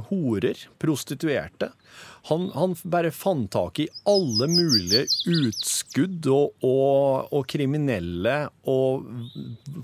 horer, 0.10 0.60
prostituerte. 0.82 1.72
Han, 2.30 2.50
han 2.54 2.76
bare 2.84 3.10
fant 3.16 3.50
tak 3.54 3.80
i 3.82 3.88
alle 4.10 4.46
mulige 4.52 5.08
utskudd 5.32 6.28
og, 6.30 6.58
og, 6.62 7.32
og 7.34 7.46
kriminelle 7.50 8.36
og, 8.70 9.08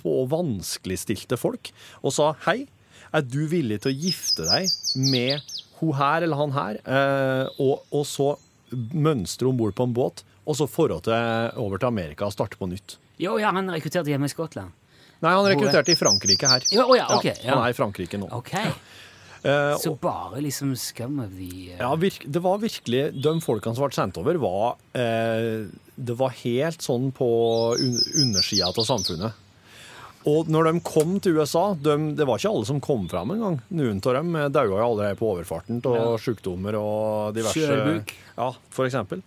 og 0.03 0.27
vanskeligstilte 0.35 1.39
folk, 1.39 1.71
og 2.03 2.13
sa 2.13 2.33
hei, 2.45 2.59
er 3.15 3.23
du 3.23 3.45
villig 3.49 3.79
til 3.81 3.93
å 3.93 3.99
gifte 4.03 4.45
deg 4.45 4.69
med 4.99 5.55
hun 5.79 5.95
her 5.97 6.25
eller 6.25 6.41
han 6.41 6.53
her, 6.55 6.79
eh, 6.83 7.49
og, 7.63 7.87
og 7.95 8.05
så 8.09 8.33
mønstre 8.93 9.49
om 9.49 9.57
bord 9.57 9.75
på 9.77 9.87
en 9.87 9.95
båt, 9.95 10.23
og 10.47 10.55
så 10.55 10.67
dra 11.03 11.19
over 11.59 11.77
til 11.81 11.89
Amerika 11.89 12.27
og 12.27 12.33
starte 12.35 12.59
på 12.59 12.69
nytt? 12.71 12.97
Jo, 13.19 13.35
ja, 13.41 13.51
han 13.51 13.69
rekrutterte 13.73 14.13
hjemme 14.13 14.29
i 14.29 14.31
Skottland. 14.31 14.71
Nei, 15.19 15.33
han 15.33 15.47
rekrutterte 15.49 15.91
i 15.91 15.97
Frankrike 15.97 16.49
her. 16.49 16.65
Jo, 16.71 16.85
oh, 16.91 16.95
ja, 16.97 17.07
ok, 17.17 17.27
ja. 17.31 17.51
Han 17.55 17.63
er 17.65 17.73
i 17.73 17.77
Frankrike 17.77 18.19
nå. 18.21 18.29
Ok. 18.37 18.53
Uh, 19.45 19.77
Så 19.77 19.93
bare 20.01 20.41
liksom 20.41 20.75
scum 20.75 21.19
of 21.21 21.33
the 21.37 21.75
uh, 21.75 21.77
ja, 21.77 21.91
det 22.25 22.39
var 22.41 22.57
virkelig 22.57 23.03
De 23.13 23.33
folkene 23.45 23.77
som 23.77 23.85
ble 23.85 23.93
sendt 23.93 24.17
over, 24.17 24.39
var 24.41 24.79
uh, 24.97 25.69
Det 25.93 26.15
var 26.17 26.33
helt 26.41 26.81
sånn 26.81 27.11
på 27.15 27.27
un, 27.77 27.99
undersida 28.23 28.71
av 28.71 28.81
samfunnet. 28.87 29.37
Og 30.27 30.49
når 30.51 30.67
de 30.67 30.81
kom 30.83 31.13
til 31.23 31.37
USA 31.39 31.69
de, 31.79 31.93
Det 32.17 32.25
var 32.27 32.39
ikke 32.41 32.49
alle 32.51 32.67
som 32.67 32.81
kom 32.83 33.05
fram 33.07 33.31
engang. 33.31 33.59
Noen 33.71 34.01
av 34.03 34.17
dem 34.17 34.33
daua 34.51 34.65
jo 34.67 34.81
allerede 34.83 35.15
på 35.19 35.29
overfarten 35.31 35.79
av 35.85 35.95
Ja. 35.95 36.17
sykdommer 36.19 36.75
og 36.79 37.33
diverse 37.37 37.55
Skjørbuk. 37.55 38.11
Ja, 38.37 38.49
for 38.69 38.85
eksempel. 38.89 39.21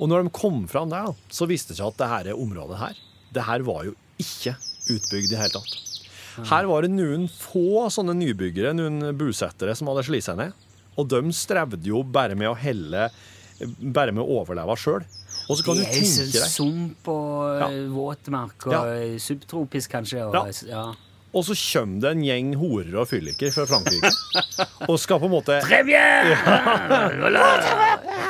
Og 0.00 0.08
når 0.10 0.24
de 0.24 0.30
kom 0.34 0.66
fram 0.66 0.90
der, 0.90 1.14
så 1.30 1.46
viste 1.46 1.68
det 1.72 1.78
seg 1.78 1.86
at 1.92 1.96
det 2.02 2.08
her 2.08 2.34
området 2.34 2.78
her, 2.80 2.94
det 3.32 3.42
her 3.46 3.62
var 3.62 3.84
jo 3.86 3.94
ikke 4.18 4.56
utbygd 4.90 5.28
i 5.30 5.30
det 5.30 5.38
hele 5.38 5.54
tatt. 5.60 5.78
Her 6.48 6.66
var 6.66 6.82
det 6.82 6.90
noen 6.90 7.28
få 7.28 7.86
sånne 7.92 8.14
nybyggere, 8.16 8.72
noen 8.74 9.12
bosettere, 9.16 9.76
som 9.76 9.86
hadde 9.92 10.02
slitt 10.08 10.24
seg 10.24 10.38
ned. 10.40 10.52
Og 10.98 11.06
de 11.08 11.20
strevde 11.32 11.84
jo 11.86 12.02
bare 12.02 12.34
med 12.34 12.48
å 12.50 12.56
helle 12.58 13.10
Bare 13.62 14.10
med 14.10 14.24
å 14.24 14.40
overleve 14.40 14.74
sjøl. 14.80 15.04
Og 15.48 15.56
så 15.58 15.64
kan 15.66 15.76
du 15.76 15.82
tenke 15.84 16.26
deg 16.32 16.48
Sump 16.48 17.08
og 17.08 17.60
Ja. 17.60 17.66
eh, 17.68 17.88
våtmark 17.92 18.66
og 18.66 18.72
Ja. 18.72 18.82
subtropisk, 19.18 19.90
kanskje. 19.90 20.22
Og, 20.28 20.34
Ja. 20.68 20.92
Og 21.34 21.44
så 21.44 21.54
kommer 21.56 22.00
det 22.00 22.10
en 22.12 22.22
gjeng 22.22 22.54
horer 22.60 22.94
og 23.00 23.08
fylliker 23.08 23.50
fra 23.50 23.64
Frankrike 23.64 24.10
og 24.90 24.98
skal 25.00 25.18
på 25.18 25.24
en 25.24 25.32
måte! 25.32 25.60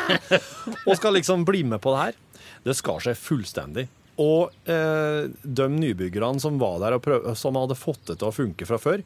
Og 0.86 0.96
skal 0.98 1.14
liksom 1.18 1.44
bli 1.46 1.64
med 1.66 1.80
på 1.82 1.92
det 1.94 2.02
her. 2.04 2.14
Det 2.62 2.76
skar 2.78 3.02
seg 3.02 3.18
fullstendig. 3.18 3.88
Og 4.22 4.52
eh, 4.68 5.26
de 5.42 5.66
nybyggerne 5.72 6.40
som 6.42 6.58
var 6.60 6.78
der 6.82 6.96
og 6.98 7.02
prøv, 7.04 7.30
som 7.38 7.56
hadde 7.58 7.76
fått 7.78 8.04
det 8.10 8.18
til 8.20 8.28
å 8.28 8.34
funke 8.36 8.66
fra 8.68 8.78
før, 8.82 9.02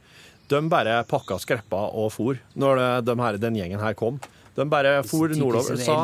de 0.50 0.61
bare 0.71 0.99
pakka 1.09 1.38
skreppa 1.43 1.87
og 1.97 2.11
for 2.15 2.38
når 2.59 2.76
det, 2.83 2.91
de 3.09 3.17
her, 3.23 3.38
den 3.43 3.57
gjengen 3.59 3.81
her 3.83 3.95
kom. 3.99 4.21
De 4.57 4.65
bare 4.73 4.99
for 5.07 5.29
nordover. 5.37 5.76
Og 5.76 5.83
Sa, 5.85 5.97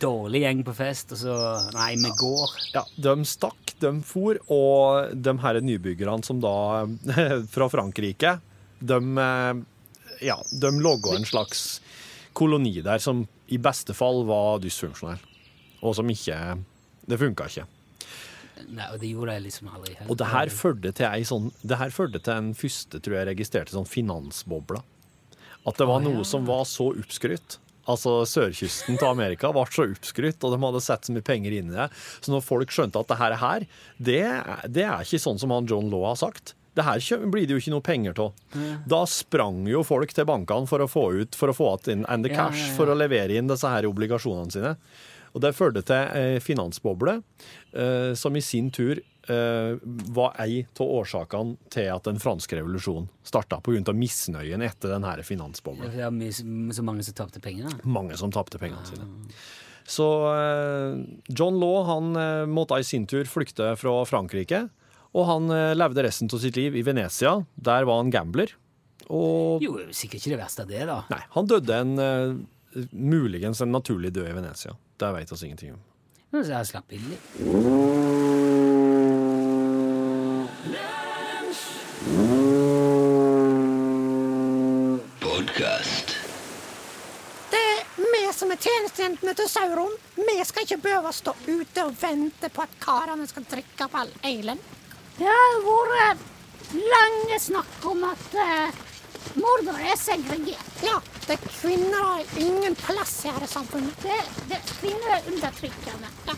Dårlig 0.00 0.42
gjeng 0.42 0.62
på 0.66 0.74
fest, 0.76 1.12
og 1.14 1.20
så 1.20 1.36
Nei, 1.76 1.94
vi 2.00 2.10
går. 2.20 2.56
ja, 2.74 2.82
de 3.06 3.14
stakk, 3.28 3.74
de 3.80 3.92
for, 4.06 4.38
og 4.52 5.14
de 5.14 5.34
her 5.42 5.60
nybyggerne 5.64 6.24
som 6.26 6.40
da 6.42 6.84
fra 7.54 7.68
Frankrike, 7.72 8.36
de, 8.80 8.98
eh, 9.22 9.62
ja, 10.26 10.36
de 10.60 10.72
logga 10.80 11.16
en 11.16 11.24
slags 11.28 11.80
koloni 12.36 12.80
der 12.84 13.00
som 13.00 13.24
i 13.48 13.56
beste 13.62 13.94
fall 13.96 14.24
var 14.28 14.58
dysfunksjonell, 14.64 15.22
og 15.80 15.94
som 15.96 16.08
ikke 16.10 16.36
Det 17.06 17.18
funka 17.20 17.46
ikke. 17.46 17.66
Nei, 18.72 18.86
og 18.90 18.98
det 18.98 19.12
gjorde 19.12 19.34
jeg 19.36 19.44
liksom 19.44 19.68
aldri. 19.70 19.92
Helt. 19.94 20.10
Og 20.10 20.16
det 20.18 20.26
her 20.32 20.50
førte 20.50 20.90
til 20.96 21.06
ei 21.06 21.22
sånn 21.28 21.50
Det 21.62 21.76
her 21.78 21.92
førte 21.94 22.18
til 22.24 22.32
en 22.34 22.48
første, 22.56 22.98
tror 22.98 23.18
jeg, 23.20 23.28
registrerte 23.28 23.70
sånn 23.76 23.86
finansbobla. 23.86 24.80
At 25.66 25.78
det 25.78 25.86
var 25.86 26.00
noe 26.02 26.24
som 26.26 26.46
var 26.48 26.64
så 26.66 26.88
oppskrytt. 26.96 27.58
Altså, 27.86 28.18
Sørkysten 28.28 28.98
til 28.98 29.08
Amerika 29.08 29.52
ble 29.54 29.64
så 29.70 29.86
oppskrytt, 29.86 30.42
og 30.42 30.54
de 30.54 30.60
hadde 30.64 30.84
sett 30.84 31.08
så 31.08 31.14
mye 31.14 31.26
penger 31.26 31.54
inn 31.54 31.72
i 31.72 31.76
det. 31.76 31.88
Så 32.20 32.34
når 32.34 32.44
folk 32.44 32.74
skjønte 32.74 33.00
at 33.00 33.10
det 33.12 33.18
her, 33.20 33.36
her 33.40 33.66
det, 33.96 34.22
det 34.78 34.86
er 34.86 35.06
ikke 35.06 35.22
sånn 35.22 35.40
som 35.42 35.54
han 35.54 35.68
John 35.70 35.90
Law 35.92 36.08
har 36.10 36.18
sagt. 36.20 36.56
Det 36.76 36.84
her 36.84 37.00
blir 37.32 37.46
det 37.48 37.56
jo 37.56 37.60
ikke 37.62 37.72
noe 37.72 37.84
penger 37.84 38.18
av. 38.20 38.32
Da 38.84 39.00
sprang 39.08 39.64
jo 39.70 39.80
folk 39.86 40.12
til 40.12 40.28
bankene 40.28 40.68
for 40.68 40.84
å 40.84 40.90
få 40.90 41.06
ut 41.22 41.38
for 41.38 41.48
å 41.48 41.56
få 41.56 41.70
igjen 41.78 42.04
and 42.12 42.26
the 42.26 42.32
cash 42.34 42.66
ja, 42.66 42.66
ja. 42.68 42.74
for 42.76 42.92
å 42.92 42.96
levere 42.98 43.38
inn 43.38 43.48
disse 43.48 43.70
her 43.70 43.88
obligasjonene 43.88 44.52
sine. 44.52 44.74
Og 45.32 45.42
det 45.44 45.54
førte 45.56 45.82
til 45.84 46.40
finansboble, 46.40 47.18
eh, 47.76 48.12
som 48.16 48.36
i 48.36 48.44
sin 48.44 48.70
tur 48.72 49.00
var 50.16 50.36
ei 50.42 50.60
av 50.78 50.86
årsakene 51.00 51.56
til 51.72 51.88
at 51.92 52.04
den 52.06 52.18
franske 52.22 52.56
revolusjonen 52.58 53.08
starta, 53.26 53.58
pga. 53.60 53.92
misnøyen 53.92 54.62
etter 54.62 54.88
den 54.94 55.04
her 55.04 55.18
Ja, 55.96 56.10
så 56.72 56.82
mange 56.86 57.02
som 57.02 57.14
tapte 57.14 57.40
penger. 57.40 57.68
da. 57.68 57.76
Mange 57.84 58.16
som 58.16 58.30
tapte 58.30 58.58
pengene 58.58 58.86
sine. 58.86 59.06
Så 59.86 60.06
eh, 60.34 60.96
John 61.30 61.60
Law 61.62 61.84
han 61.86 62.16
eh, 62.16 62.46
måtte 62.50 62.78
i 62.80 62.84
sin 62.86 63.06
tur 63.06 63.24
flykte 63.24 63.76
fra 63.78 64.04
Frankrike, 64.04 64.68
og 65.14 65.26
han 65.28 65.50
eh, 65.54 65.74
levde 65.78 66.02
resten 66.02 66.26
av 66.32 66.38
sitt 66.42 66.56
liv 66.58 66.74
i 66.76 66.82
Venezia. 66.82 67.36
Der 67.54 67.86
var 67.86 68.02
han 68.02 68.10
gambler. 68.10 68.50
Og 69.06 69.62
Jo, 69.62 69.76
sikkert 69.94 70.18
ikke 70.24 70.34
det 70.34 70.40
verste 70.42 70.64
av 70.66 70.70
det, 70.72 70.82
da. 70.88 71.02
nei, 71.12 71.20
han 71.36 71.46
døde 71.46 71.76
en 71.78 71.98
eh, 72.02 72.88
muligens 72.92 73.62
en 73.62 73.70
naturlig 73.72 74.10
død 74.12 74.26
i 74.32 74.34
Venezia. 74.40 74.74
Det 74.98 75.12
vet 75.14 75.32
oss 75.32 75.42
ingenting 75.46 75.76
om. 75.76 75.84
Men 76.34 76.42
så 76.44 76.56
jeg 76.58 76.66
slapp 76.72 76.90
billig. 76.90 77.20
Det 87.50 87.60
er 87.60 87.82
vi 87.96 88.22
som 88.34 88.50
er 88.50 88.60
tjenestejentene 88.60 89.34
til 89.38 89.48
Sauron. 89.50 89.94
Vi 90.16 90.36
skal 90.44 90.66
ikke 90.66 90.82
behøve 90.88 91.12
å 91.12 91.16
stå 91.16 91.36
ute 91.46 91.84
og 91.86 91.94
vente 92.00 92.50
på 92.52 92.64
at 92.64 92.74
karene 92.82 93.28
skal 93.30 93.46
drikke 93.50 93.86
opp 93.86 93.94
all 94.02 94.12
eilen. 94.26 94.60
Det 95.16 95.30
har 95.30 95.62
vært 95.64 96.26
lange 96.74 97.38
snakk 97.40 97.86
om 97.88 98.04
at 98.10 98.36
uh, 98.36 98.82
Mordor 99.36 99.78
er 99.80 99.96
segregert. 100.00 100.82
Ja, 100.84 100.98
det 101.26 101.38
er 101.38 101.48
kvinner 101.48 102.02
har 102.10 102.36
ingen 102.42 102.76
plass 102.78 103.18
i 103.24 103.32
dette 103.32 103.48
samfunnet. 103.50 103.96
Det, 104.02 104.18
det, 104.50 104.60
kvinner 104.76 105.16
er 105.16 105.32
undertrykkende. 105.32 106.12
Ja. 106.28 106.36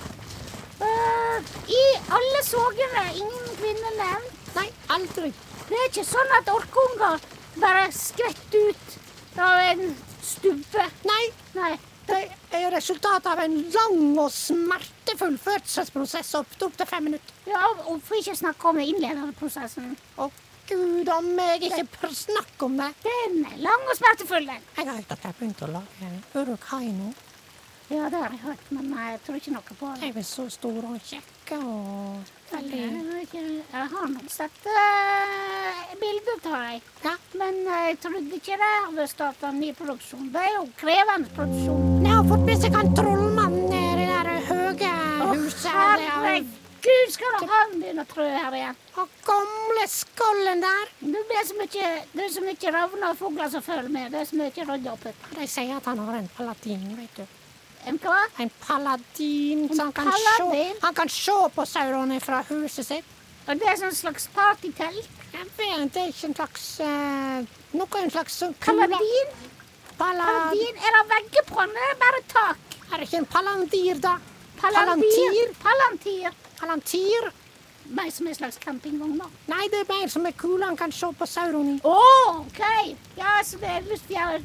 Eh, 0.80 1.50
I 1.74 1.82
alle 2.18 2.42
sogene 2.46 3.02
er 3.08 3.16
ingen 3.18 3.50
kvinner 3.58 3.96
nevnt. 3.98 4.54
Nei, 4.56 4.68
aldri. 4.94 5.32
Det 5.68 5.76
er 5.76 5.90
ikke 5.90 6.04
sånn 6.08 6.34
at 6.38 6.48
orkunger 6.52 7.20
bare 7.58 7.88
skvetter 7.92 8.70
ut 8.70 8.98
av 9.42 9.60
en 9.72 9.82
stubbe. 10.24 10.86
Nei, 11.08 11.24
Nei. 11.56 11.72
det 12.08 12.20
er 12.56 12.70
resultatet 12.72 13.26
av 13.32 13.42
en 13.44 13.56
lang 13.74 14.18
og 14.22 14.30
smertefull 14.32 15.36
fødselsprosess 15.42 16.34
opp 16.40 16.54
opp 16.64 16.76
til 16.80 16.88
fem 16.88 17.08
minutter. 17.10 17.34
Ja, 17.50 17.66
og 17.90 18.00
for 18.06 18.16
ikke 18.20 18.36
snakke 18.38 18.70
om 18.70 18.78
den 18.80 18.88
innledende 18.94 19.34
prosessen. 19.38 19.92
Å 20.16 20.30
gud 20.68 21.08
om 21.12 21.30
meg 21.36 21.62
ikke 21.64 21.84
pr- 21.96 22.14
snakk 22.16 22.64
om 22.66 22.76
det. 22.80 22.90
Den 23.04 23.38
er 23.48 23.60
lang 23.64 23.86
og 23.88 23.96
smertefull, 23.96 24.46
den. 24.48 24.64
Jeg 24.76 24.86
har 24.88 24.94
hørt 24.98 25.12
at 25.14 25.22
jeg 25.24 25.30
har 25.32 25.38
begynt 25.38 25.62
å 25.64 25.70
lage 25.78 26.08
en 26.08 26.18
Urukaino. 26.36 27.12
Ja, 27.88 28.04
det 28.12 28.18
har 28.20 28.32
jeg 28.34 28.42
hørt, 28.42 28.64
men 28.68 28.90
jeg 28.92 29.20
tror 29.24 29.36
ikke 29.38 29.52
noe 29.54 29.74
på 29.78 29.90
det. 29.96 30.08
Jeg 30.10 30.20
er 30.20 30.24
så 30.28 30.44
stor 30.52 30.86
og 30.90 30.96
kjekk 31.08 31.52
og 31.56 32.32
veldig 32.50 32.80
Jeg, 33.32 33.62
har 33.72 34.10
nok 34.12 34.28
sett 34.28 34.68
uh, 34.68 35.94
bilder 35.96 36.34
av 36.34 36.42
deg. 36.50 36.90
Ja. 37.06 37.14
Men 37.40 37.62
jeg 37.64 37.96
trodde 38.02 38.36
ikke 38.36 38.58
det 38.60 38.68
hadde 38.74 39.06
starta 39.08 39.52
ny 39.56 39.72
produksjon. 39.78 40.28
Det 40.34 40.42
er 40.42 40.58
jo 40.58 40.66
krevende 40.82 41.32
produksjon. 41.38 42.04
Jeg 42.04 42.12
har 42.12 42.28
fått 42.28 42.44
med 42.50 42.60
seg 42.66 42.76
han 42.76 42.92
trollmannen 43.00 43.72
i 43.78 43.82
det 44.02 44.10
der 44.12 44.30
høye 44.50 44.92
huset. 45.32 45.72
Oh, 45.72 45.80
herregud, 45.80 47.16
skal 47.16 47.40
da 47.40 47.50
han 47.54 47.74
begynne 47.78 48.04
å 48.04 48.12
trø 48.12 48.28
her 48.28 48.60
igjen? 48.60 48.84
Og 49.00 49.18
gamle 49.32 49.88
skollen 49.94 50.64
der. 50.68 50.94
Det 51.00 51.40
er 51.40 51.50
så 51.54 51.56
mye, 51.64 51.90
det 52.12 52.28
er 52.28 52.36
så 52.36 52.44
mye 52.44 52.76
ravner 52.76 53.10
og 53.14 53.20
fugler 53.24 53.56
som 53.56 53.64
følger 53.64 53.88
med. 53.96 54.12
Det 54.12 54.26
er 54.26 54.30
så 54.34 54.44
mye 54.44 54.70
rydda 54.74 54.96
opp. 54.98 55.10
De 55.40 55.52
sier 55.56 55.76
at 55.80 55.88
han 55.88 56.04
har 56.04 56.20
en 56.20 56.32
palatin, 56.36 56.88
vet 57.00 57.22
du. 57.24 57.37
En 57.88 57.96
hva? 58.02 58.18
En 58.42 58.50
paladin, 58.60 59.68
så 59.72 59.86
han 59.86 59.92
kan, 59.96 60.10
paladin? 60.10 60.74
se, 60.74 60.80
han 60.82 60.94
kan 60.94 61.08
se 61.08 61.36
på 61.54 61.64
Sauron 61.66 62.12
fra 62.20 62.42
huset 62.50 62.86
sitt. 62.86 63.14
Og 63.48 63.56
det 63.56 63.68
er 63.70 63.78
sånn 63.80 63.94
slags 63.96 64.28
partytelt. 64.34 65.14
Jeg 65.32 65.46
vet, 65.56 65.86
det 65.94 66.02
er 66.02 66.10
ikke 66.12 66.28
en 66.28 66.34
slags 66.36 66.66
uh, 66.84 67.48
Noe 67.76 68.00
en 68.02 68.12
slags 68.12 68.36
uh, 68.44 68.52
Paladin? 68.64 69.32
Paladin? 69.96 70.80
Er 70.84 70.96
det 70.96 71.02
vegger 71.14 71.46
på 71.48 71.60
den? 71.62 71.76
eller 71.84 71.98
Bare 72.02 72.22
tak? 72.32 72.78
Er 72.92 73.00
det 73.00 73.08
ikke 73.08 73.22
en 73.22 73.28
palandir, 73.32 74.00
da? 74.04 74.14
Palantir? 74.60 75.52
Palantir. 75.64 76.38
Palantir? 76.60 77.30
Mer 77.96 78.10
som 78.12 78.28
en 78.28 78.36
slags 78.36 78.60
campingvogn, 78.60 79.16
da. 79.20 79.28
Nei, 79.48 79.64
det 79.72 79.84
er 79.84 79.92
mer 79.94 80.08
som 80.12 80.26
en 80.28 80.36
kule 80.36 80.64
han 80.64 80.76
kan 80.76 80.92
se 80.92 81.08
på 81.16 81.28
Sauron 81.28 81.76
i. 81.76 81.78
Oh, 81.88 82.42
OK! 82.42 82.64
Ja, 83.16 83.38
så 83.44 83.60
det 83.62 83.78
er 83.78 83.88
å 83.88 84.40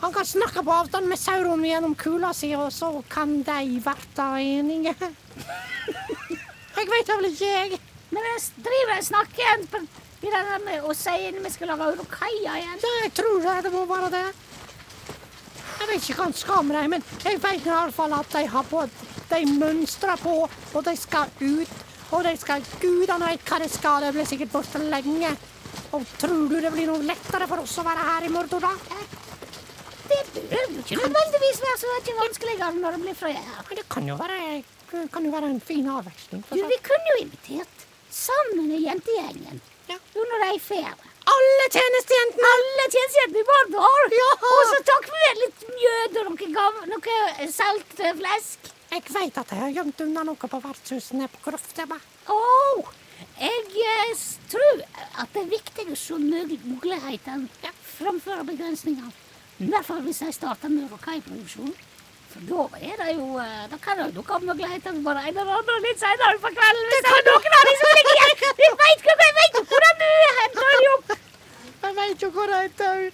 Han 0.00 0.12
kan 0.12 0.26
snakke 0.26 0.62
på 0.62 0.72
avstand 0.72 1.08
med 1.08 1.18
Sauron 1.18 1.64
gjennom 1.64 1.94
kula 1.96 2.32
si, 2.36 2.50
og 2.56 2.72
så 2.72 2.90
kan 3.08 3.38
de 3.42 3.80
bli 3.80 4.56
enige. 4.58 4.94
jeg 6.76 6.90
vet 6.90 7.08
da 7.08 7.16
vel 7.16 7.30
ikke, 7.30 7.52
jeg. 7.52 7.78
Men 8.10 8.28
jeg 8.30 8.42
driver 8.66 8.98
og 8.98 9.06
snakker 9.06 9.64
på 9.72 9.80
det 10.20 10.32
denne 10.32 10.58
med 10.64 10.84
å 10.84 10.92
si 10.96 11.16
når 11.32 11.46
vi 11.46 11.54
skal 11.54 11.72
lage 11.72 11.88
urokaia 11.96 12.58
igjen. 12.60 12.78
Ja, 12.84 12.92
jeg 13.04 13.14
tror 13.16 13.40
det, 13.42 13.56
det 13.66 13.72
må 13.72 13.86
være 13.88 14.12
det. 14.12 14.26
Jeg 15.76 15.88
vet 15.90 15.96
ikke 16.04 16.18
hva 16.18 16.28
han 16.28 16.36
skal 16.36 16.62
med 16.64 16.78
dem, 16.78 16.94
men 16.96 17.04
jeg 17.24 17.40
vet 17.42 17.66
i 17.66 17.72
hvert 17.72 17.96
fall 17.96 18.14
at 18.16 18.32
de 18.32 18.46
har 18.52 18.70
på 18.70 18.86
De 19.26 19.40
mønstrer 19.58 20.20
på, 20.22 20.34
og 20.46 20.84
de 20.86 20.92
skal 20.96 21.32
ut. 21.40 21.70
Og 22.14 22.22
de 22.22 22.36
skal 22.38 22.62
Gudene 22.78 23.32
vet 23.32 23.48
hva 23.48 23.58
de 23.58 23.66
skal. 23.68 24.04
De 24.04 24.12
blir 24.14 24.28
sikkert 24.28 24.52
borte 24.52 24.78
lenge. 24.78 25.32
Og 25.96 26.04
tror 26.20 26.46
du 26.46 26.60
det 26.62 26.70
blir 26.70 26.86
noe 26.86 27.02
lettere 27.02 27.48
for 27.50 27.64
oss 27.64 27.74
å 27.82 27.86
være 27.86 28.06
her 28.06 28.26
i 28.28 28.30
Mordor, 28.30 28.62
da? 28.62 29.25
Det 30.10 30.44
bør 30.50 30.66
jo 30.90 31.00
nødvendigvis 31.02 31.60
være 31.64 31.78
så 31.82 31.92
mye 31.92 32.16
vanskeligere 32.20 32.72
når 32.80 32.96
det 32.96 33.00
blir 33.04 33.18
fred 33.22 33.40
her. 33.50 33.70
Det 33.80 33.86
kan 33.94 34.08
jo 34.08 34.18
være, 34.20 34.62
kan 35.14 35.24
jo 35.26 35.32
være 35.34 35.50
en 35.54 35.60
fin 35.60 35.88
avveksling. 35.90 36.44
Du, 36.50 36.62
vi 36.74 36.78
kunne 36.88 37.12
jo 37.14 37.18
invitert 37.24 37.86
sammen 38.10 38.68
med 38.70 38.84
jentegjengen. 38.86 39.60
Ja. 39.90 39.98
Jo, 40.16 40.24
når 40.30 40.42
de 40.42 40.48
er 40.54 40.62
ferie. 40.62 41.12
Alle 41.26 41.66
tjenestejentene! 41.74 42.50
Alle 42.54 42.86
tjenestejentene 42.94 43.42
i 43.42 43.46
Bardal! 43.50 44.14
Ja. 44.14 44.28
Og 44.50 44.62
så 44.70 44.78
tok 44.90 45.08
vi 45.10 45.22
med 45.24 45.42
litt 45.42 45.64
mjød 45.72 46.20
og 46.20 46.28
noe, 46.30 46.50
gav, 46.54 46.78
noe 46.92 47.48
salt 47.54 48.02
eh, 48.02 48.14
flesk. 48.20 48.70
Jeg 48.92 49.02
vet 49.10 49.40
at 49.42 49.50
jeg 49.52 49.62
har 49.64 49.74
gjemt 49.74 50.04
unna 50.06 50.22
noe 50.28 50.50
på 50.54 50.62
vertshuset 50.62 51.26
på 51.34 51.42
Kroftebba. 51.48 51.98
Oh, 52.30 52.86
jeg 53.40 53.66
eh, 53.82 54.24
tror 54.52 54.82
at 55.22 55.34
det 55.34 55.42
er 55.42 55.50
viktig 55.50 55.88
å 55.90 55.98
se 55.98 56.18
mul- 56.22 56.54
ja. 57.66 57.72
framfor 57.98 58.46
begrensningene. 58.46 59.25
I 59.56 59.68
hvert 59.72 59.86
fall 59.88 60.02
hvis 60.04 60.20
jeg 60.20 60.34
starter 60.36 60.68
med 60.72 60.90
rokaiproduksjon. 60.92 61.70
For 62.32 62.42
da 62.50 62.64
er 62.84 62.98
det 63.00 63.12
jo 63.16 63.38
eh, 63.40 63.62
Da 63.72 63.78
kan 63.80 63.96
det 63.96 64.08
jo 64.10 64.16
dukke 64.18 64.34
opp 64.36 64.42
muligheter 64.44 64.92
for 64.92 65.04
bare 65.06 65.22
en 65.28 65.38
eller 65.40 65.52
annen 65.56 65.86
litt 65.86 66.02
senere 66.02 66.40
på 66.42 66.50
kvelden. 66.58 66.90
Hvis 66.92 67.06
det 67.06 67.12
er 67.14 67.24
noen 67.30 67.56
av 67.58 67.64
de 67.68 67.74
som 67.80 67.94
ligger 67.98 68.18
igjen. 68.18 68.34
Vi 68.60 68.68
vet 68.82 69.06
jo 69.06 69.14
jeg 69.22 69.36
vet 69.38 69.56
jo 69.56 69.62
hvordan 69.70 70.02
du 70.02 70.08
henter 70.40 70.74
de 70.74 70.90
opp. 70.96 71.14
Jeg 71.86 71.96
vet 72.00 72.26
jo 72.26 72.30
hvor 72.34 72.52
de 72.52 72.58
henter 72.60 73.06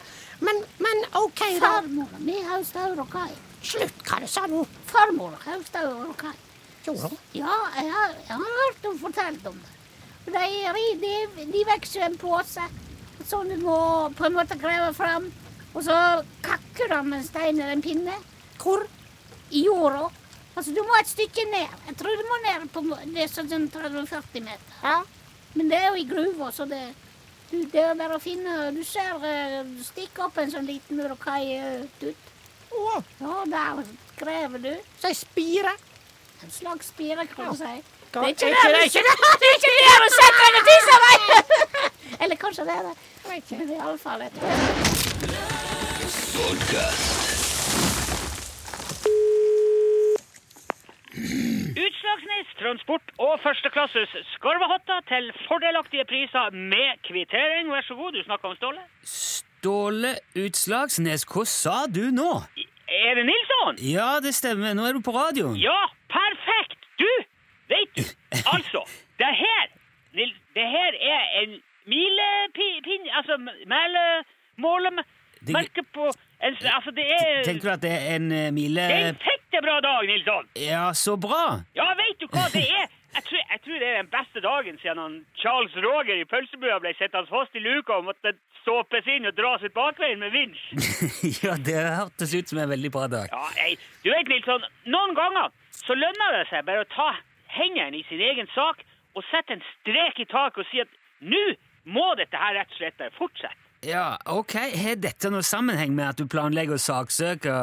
Men, 0.43 0.65
men 0.83 1.05
OK, 1.21 1.43
da. 1.63 1.69
Farmor 1.69 2.17
mi 2.27 2.41
høster 2.49 2.97
Rokai. 2.99 3.29
Slutt 3.63 4.01
hva 4.09 4.19
du 4.25 4.27
sa 4.27 4.49
nå. 4.51 4.65
Farmor 4.91 5.37
høster 5.45 5.87
Rokai. 6.01 6.35
Gjorde 6.83 7.13
hun? 7.13 7.21
Ja, 7.39 7.55
jeg 7.79 7.93
har, 7.95 8.17
jeg 8.27 8.41
har 8.41 8.57
hørt 8.59 8.89
henne 8.89 8.99
fortelle 9.05 9.53
om 9.53 9.61
det. 9.63 9.79
De, 10.33 10.99
de, 11.05 11.47
de 11.53 11.63
vokser 11.69 12.09
en 12.09 12.19
pose 12.19 12.67
som 13.31 13.47
du 13.47 13.55
må 13.63 13.79
på 14.19 14.27
en 14.27 14.35
måte 14.35 14.59
grave 14.59 14.91
fram. 14.99 15.31
Og 15.75 15.85
så 15.87 15.95
kakker 16.45 16.93
han 16.97 17.09
med 17.09 17.19
en 17.23 17.27
stein 17.27 17.57
eller 17.61 17.73
en 17.77 17.83
pinne. 17.85 18.17
Hvor? 18.63 18.85
I 19.53 19.65
jorda. 19.67 20.09
Altså, 20.57 20.73
du 20.77 20.83
må 20.85 20.97
et 21.01 21.09
stykke 21.09 21.45
ned. 21.51 21.69
Jeg 21.89 21.97
tror 22.01 22.17
du 22.21 22.25
må 22.29 22.39
ned 22.45 22.67
på 22.73 22.83
det 23.15 23.23
er 23.25 23.31
sånn 23.33 23.69
30-40 23.73 24.45
meter. 24.45 24.75
Ja. 24.83 24.99
Men 25.57 25.69
det 25.73 25.79
er 25.79 25.89
jo 25.91 26.01
i 26.01 26.07
gruva, 26.09 26.51
så 26.53 26.65
det, 26.69 26.83
du, 27.51 27.59
det 27.73 27.81
er 27.85 27.97
bare 27.99 28.17
å 28.17 28.21
finne 28.23 28.71
Du 28.73 28.81
ser 28.89 29.17
eh, 29.29 29.59
du 29.69 29.83
stikker 29.85 30.25
opp 30.31 30.39
en 30.41 30.53
sånn 30.53 30.69
liten 30.69 31.01
urokai 31.05 31.43
ut. 32.05 32.29
Å, 32.73 33.03
Ja, 33.21 33.35
der 33.53 33.83
graver 34.17 34.59
du. 34.65 34.71
så 35.01 35.11
ei 35.11 35.17
spire. 35.19 35.75
En 36.43 36.51
slags 36.51 36.89
spire, 36.93 37.27
kan 37.33 37.53
du 37.53 37.57
si. 37.61 37.75
Det 38.13 38.21
er 38.21 38.29
ikke 38.33 38.49
det, 38.49 38.57
det- 38.61 38.77
er 38.77 38.85
ikke 38.89 39.03
det, 39.05 39.15
det 39.41 39.49
er 39.49 39.57
ikke 39.57 39.71
det! 41.05 42.17
Eller 42.21 42.37
kanskje 42.37 42.65
det 42.69 42.75
er 42.77 42.83
det. 42.89 42.97
Vet 43.33 43.51
ikke. 43.51 43.65
Er 43.65 43.79
iallfall 43.81 44.23
et 44.27 44.35
Utslagsnes 51.85 52.51
Transport 52.61 53.15
og 53.27 53.39
førsteklasses 53.45 54.13
skarvehatter 54.35 55.01
til 55.09 55.31
fordelaktige 55.47 56.05
priser 56.13 56.53
med 56.75 57.01
kvittering. 57.09 57.73
Vær 57.73 57.87
så 57.89 57.95
god, 57.95 58.13
du 58.13 58.21
snakker 58.27 58.53
om 58.53 58.57
Ståle. 58.61 58.85
Ståle 59.15 60.13
Utslagsnes, 60.45 61.25
hva 61.33 61.49
sa 61.49 61.79
du 61.89 62.05
nå? 62.21 62.31
Er 63.01 63.17
det 63.17 63.27
Nilsson? 63.33 63.81
Ja, 63.97 64.13
det 64.21 64.37
stemmer. 64.37 64.77
Nå 64.77 64.85
er 64.91 64.93
du 64.93 65.01
på 65.01 65.17
radioen. 65.17 65.57
Ja, 65.57 65.81
perfekt! 66.13 66.81
Du, 67.01 67.09
vet 67.73 67.97
du, 67.97 68.05
altså, 68.55 68.85
det 69.25 69.35
her, 69.41 69.69
Nils, 70.21 70.37
det 70.53 70.69
her 70.77 71.05
er 71.17 71.23
en 71.45 71.61
milepinn, 71.91 73.09
altså 73.19 73.37
mælemålem, 73.73 74.99
Det- 75.47 75.55
merke 75.57 75.83
på, 75.95 76.05
en, 76.43 76.55
altså 76.77 76.91
det 76.95 77.07
er, 77.13 77.43
Tenker 77.45 77.69
du 77.69 77.73
at 77.73 77.83
det 77.83 77.91
er 77.93 78.15
en 78.17 78.33
eh, 78.33 78.51
mile 78.55 78.81
det 78.81 78.99
er 78.99 79.09
en 79.09 79.19
fettebra 79.29 79.81
dag, 79.83 80.07
Nilsson. 80.07 80.47
Ja, 80.57 80.93
så 80.95 81.17
bra. 81.17 81.61
Ja, 81.75 81.89
vet 81.99 82.21
du 82.21 82.27
hva 82.31 82.47
det 82.53 82.63
er? 82.71 82.87
Jeg 83.13 83.23
tror, 83.29 83.41
jeg 83.53 83.61
tror 83.65 83.79
det 83.83 83.89
er 83.89 83.97
den 84.03 84.09
beste 84.13 84.41
dagen 84.41 84.79
siden 84.81 84.99
han 84.99 85.17
Charles 85.37 85.75
Roger 85.85 86.17
i 86.17 86.25
pølsebua 86.25 86.79
ble 86.81 86.95
sittende 86.97 87.29
fast 87.29 87.57
i 87.57 87.61
luka 87.61 87.93
og 87.99 88.05
måtte 88.07 88.33
såpes 88.65 89.05
inn 89.17 89.27
og 89.29 89.35
dras 89.37 89.63
ut 89.67 89.75
bakveien 89.75 90.19
med 90.23 90.31
vinsj. 90.33 90.63
ja, 91.45 91.57
det 91.67 91.77
hørtes 91.99 92.33
ut 92.39 92.49
som 92.49 92.59
en 92.63 92.71
veldig 92.71 92.91
bra 92.95 93.09
dag. 93.13 93.29
Ja, 93.35 93.43
nei, 93.59 93.75
du 94.05 94.09
vet, 94.15 94.31
Nilsson, 94.31 94.65
noen 94.87 95.13
ganger 95.19 95.51
så 95.83 95.99
lønner 95.99 96.39
det 96.39 96.47
seg 96.55 96.65
bare 96.71 96.87
å 96.87 96.91
ta 96.95 97.11
hendene 97.59 97.99
i 98.01 98.07
sin 98.09 98.23
egen 98.31 98.49
sak 98.55 98.81
og 99.19 99.27
sette 99.29 99.59
en 99.59 99.65
strek 99.75 100.23
i 100.23 100.25
taket 100.31 100.63
og 100.65 100.71
si 100.71 100.81
at 100.81 100.89
nå 101.21 101.43
må 101.85 102.13
dette 102.19 102.39
her 102.39 102.57
rett 102.59 102.73
og 102.73 102.81
slett 102.81 103.05
fortsette. 103.19 103.59
Ja, 103.83 104.15
ok. 104.31 104.55
Har 104.79 104.99
dette 105.03 105.31
noe 105.35 105.43
sammenheng 105.43 105.91
med 105.97 106.13
at 106.13 106.21
du 106.21 106.29
planlegger 106.31 106.77
å 106.77 106.83
saksøke 106.83 107.55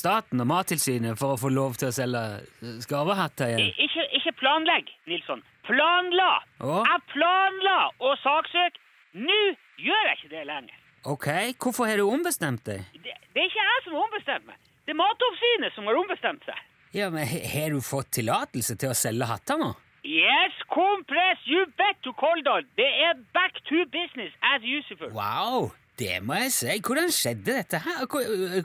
staten 0.00 0.42
og 0.42 0.48
Mattilsynet 0.50 1.18
for 1.20 1.36
å 1.36 1.38
få 1.38 1.52
lov 1.54 1.78
til 1.78 1.92
å 1.92 1.94
selge 1.94 2.22
eh, 2.40 2.80
skarvehatter 2.82 3.52
igjen? 3.52 3.70
Ikke, 3.86 4.06
ikke 4.18 4.34
planlegg, 4.40 4.90
Nilsson. 5.06 5.44
Planla! 5.68 6.32
Å? 6.66 6.80
Jeg 6.82 7.04
planla 7.12 7.78
å 8.02 8.14
saksøke. 8.24 8.82
Nå 9.22 9.38
gjør 9.78 10.10
jeg 10.10 10.18
ikke 10.18 10.32
det 10.34 10.44
lenger. 10.50 10.80
Ok, 11.08 11.28
hvorfor 11.62 11.86
har 11.86 12.02
du 12.02 12.08
ombestemt 12.08 12.66
deg? 12.66 12.82
Det, 12.98 13.14
det 13.14 13.44
er 13.44 13.46
ikke 13.46 13.68
jeg 13.70 13.84
som 13.84 13.94
har 13.94 14.08
ombestemt 14.08 14.50
meg. 14.50 14.58
Det 14.82 14.96
er 14.96 14.98
Matoppsynet 14.98 15.76
som 15.76 15.86
har 15.86 16.00
ombestemt 16.00 16.48
seg. 16.48 16.64
Ja, 16.96 17.10
men 17.12 17.28
Har 17.28 17.70
du 17.70 17.82
fått 17.84 18.10
tillatelse 18.18 18.74
til 18.80 18.90
å 18.90 18.96
selge 18.98 19.28
hatter 19.30 19.60
nå? 19.60 19.74
Yes, 20.04 20.54
compress, 20.70 21.38
you 21.46 21.66
bet 21.76 21.98
to 22.04 22.12
Koldal. 22.12 22.64
Det 22.76 22.86
er 22.86 23.12
back 23.34 23.54
to 23.68 23.84
business 23.90 24.32
as 24.42 24.62
usual. 24.62 25.10
Wow, 25.10 25.70
det 25.98 26.22
må 26.22 26.38
jeg 26.42 26.52
si. 26.52 26.78
Hvordan 26.86 27.10
skjedde 27.10 27.56
dette 27.58 27.80
her? 27.82 28.06